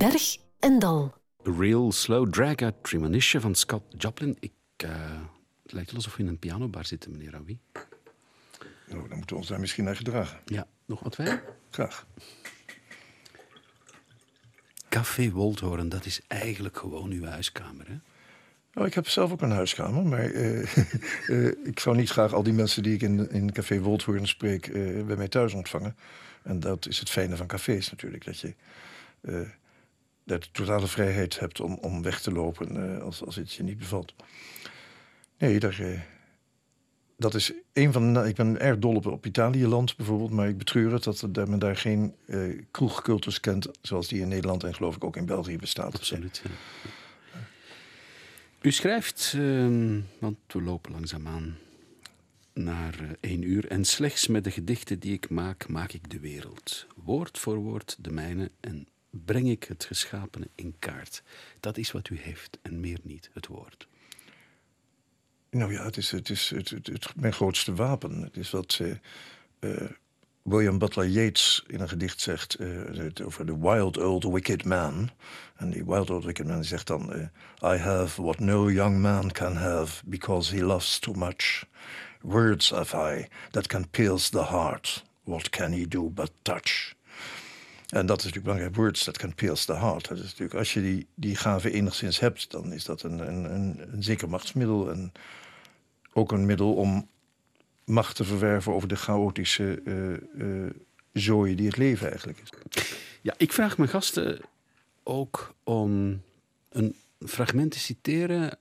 [0.00, 1.14] Berg en Dal.
[1.48, 4.36] A Real Slow Drag at Tremonische van Scott Joplin.
[4.40, 4.90] Ik, eh,
[5.62, 7.58] het lijkt wel alsof we in een pianobar zitten, meneer Rawi.
[8.88, 10.40] Nou, dan moeten we ons daar misschien naar gedragen.
[10.44, 11.40] Ja, nog wat wijn?
[11.70, 12.06] Graag.
[14.88, 17.96] Café Woldhoorn, dat is eigenlijk gewoon uw huiskamer, hè?
[18.72, 20.76] Nou, ik heb zelf ook een huiskamer, maar eh,
[21.28, 24.66] eh, ik zou niet graag al die mensen die ik in, in Café Woldhoorn spreek
[24.66, 25.96] eh, bij mij thuis ontvangen.
[26.42, 28.54] En dat is het fijne van cafés natuurlijk, dat je
[30.30, 33.62] dat je totale vrijheid hebt om, om weg te lopen eh, als, als iets je
[33.62, 34.14] niet bevalt.
[35.38, 36.00] Nee, daar, eh,
[37.16, 38.28] dat is een van de.
[38.28, 41.58] Ik ben erg dol op, op Italië-land bijvoorbeeld, maar ik betreur het dat, dat men
[41.58, 45.56] daar geen eh kroegcultus kent zoals die in Nederland en geloof ik ook in België
[45.56, 45.94] bestaat.
[45.94, 46.42] Absoluut.
[46.44, 46.50] ja.
[48.60, 51.56] U schrijft, ehm, want we lopen langzaamaan
[52.52, 53.68] naar één uur.
[53.68, 56.86] En slechts met de gedichten die ik maak, maak ik de wereld.
[56.94, 61.22] Woord voor woord de mijne en breng ik het geschapene in kaart.
[61.60, 63.88] Dat is wat u heeft en meer niet, het woord.
[65.50, 68.22] Nou ja, het is, het is het, het, mijn grootste wapen.
[68.22, 68.90] Het is wat eh,
[69.58, 69.90] eh,
[70.42, 75.10] William Butler Yeats in een gedicht zegt eh, over the wild old wicked man.
[75.56, 77.30] En die wild old wicked man zegt dan...
[77.62, 81.64] I have what no young man can have because he loves too much.
[82.20, 85.04] Words have I that can pierce the heart.
[85.24, 86.94] What can he do but touch?
[87.90, 88.76] En dat is natuurlijk belangrijk.
[88.76, 90.08] Words that can pierce the heart.
[90.08, 93.54] Dat is natuurlijk, als je die, die gave enigszins hebt, dan is dat een, een,
[93.54, 94.90] een, een zeker machtsmiddel.
[94.90, 95.12] En
[96.12, 97.08] ook een middel om
[97.84, 99.82] macht te verwerven over de chaotische
[100.38, 100.80] eh,
[101.12, 102.50] zooi die het leven eigenlijk is.
[103.20, 104.40] Ja, ik vraag mijn gasten
[105.02, 106.22] ook om
[106.68, 108.58] een fragment te citeren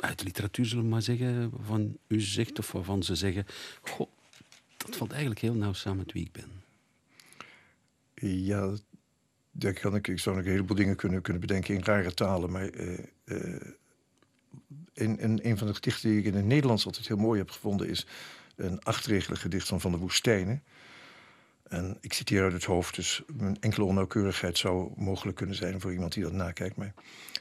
[0.00, 3.46] uit de literatuur, zullen we maar zeggen, waarvan u zegt of waarvan ze zeggen:
[3.82, 4.10] Goh,
[4.76, 6.64] dat valt eigenlijk heel nauw samen met wie ik ben.
[8.20, 8.76] Ja,
[9.50, 12.50] daar kan ik, ik zou nog een heleboel dingen kunnen, kunnen bedenken in rare talen.
[12.50, 13.60] Maar eh, eh,
[14.92, 17.88] in een van de gedichten die ik in het Nederlands altijd heel mooi heb gevonden...
[17.88, 18.06] is
[18.56, 20.62] een achtregelig gedicht van Van de Woestijnen.
[21.62, 25.80] En ik citeer uit het hoofd, dus een enkele onnauwkeurigheid zou mogelijk kunnen zijn...
[25.80, 26.76] voor iemand die dat nakijkt.
[26.76, 26.94] Maar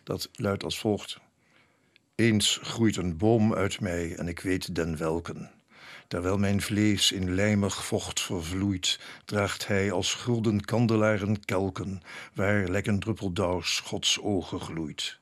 [0.03, 1.19] dat luidt als volgt.
[2.15, 5.51] Eens groeit een boom uit mij en ik weet den welken...
[6.07, 12.01] Terwijl mijn vlees in lijmig vocht vervloeit, draagt hij als gulden kandelaren kelken,
[12.33, 13.31] waar lek een druppel
[13.83, 15.19] Gods ogen gloeit.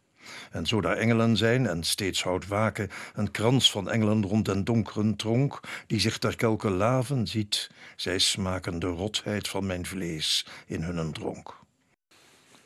[0.51, 4.63] En zo daar engelen zijn en steeds houdt waken, een krans van engelen rond den
[4.63, 10.45] donkeren tronk, die zich ter kelken laven ziet, zij smaken de rotheid van mijn vlees
[10.65, 11.61] in hunnen dronk.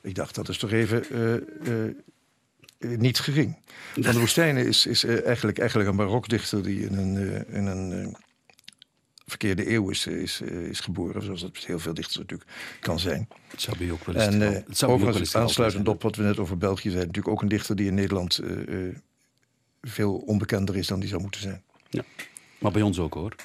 [0.01, 1.95] Ik dacht, dat is toch even eh, eh,
[2.79, 3.57] niet gering.
[3.93, 7.65] Van de Woestijnen is, is eh, eigenlijk, eigenlijk een barokdichter die in een, eh, in
[7.65, 8.13] een eh,
[9.25, 11.23] verkeerde eeuw is, is, is geboren.
[11.23, 12.49] Zoals dat heel veel dichters natuurlijk
[12.79, 13.27] kan zijn.
[13.47, 16.23] Het zou bij ook wel eens En geval- het zou overigens, aansluitend op wat we
[16.23, 17.07] net over België zeiden...
[17.07, 18.39] natuurlijk ook een dichter die in Nederland
[19.81, 21.63] veel onbekender is dan die zou moeten zijn.
[21.89, 22.03] Ja.
[22.59, 23.35] Maar bij ons ook hoor.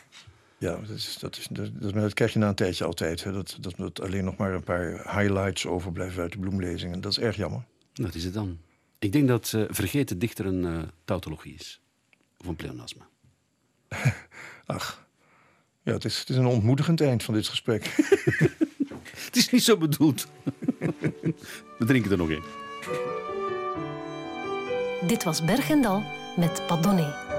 [0.59, 3.24] Ja, dat, is, dat, is, dat, dat, maar dat krijg je na een tijdje altijd.
[3.24, 7.01] Hè, dat, dat, dat alleen nog maar een paar highlights overblijven uit de bloemlezingen.
[7.01, 7.64] Dat is erg jammer.
[7.93, 8.59] Dat is het dan.
[9.03, 11.80] Ik denk dat eh, vergeten dichter een eh, tautologie is.
[12.38, 13.03] Of een pleonasme.
[14.66, 15.07] Ach,
[15.82, 17.84] ja, het is, het is een ontmoedigend eind van dit gesprek.
[19.24, 20.26] Het is niet zo bedoeld.
[21.78, 22.42] We drinken er nog in.
[25.07, 26.03] Dit was Bergendal
[26.36, 27.32] met Padonné.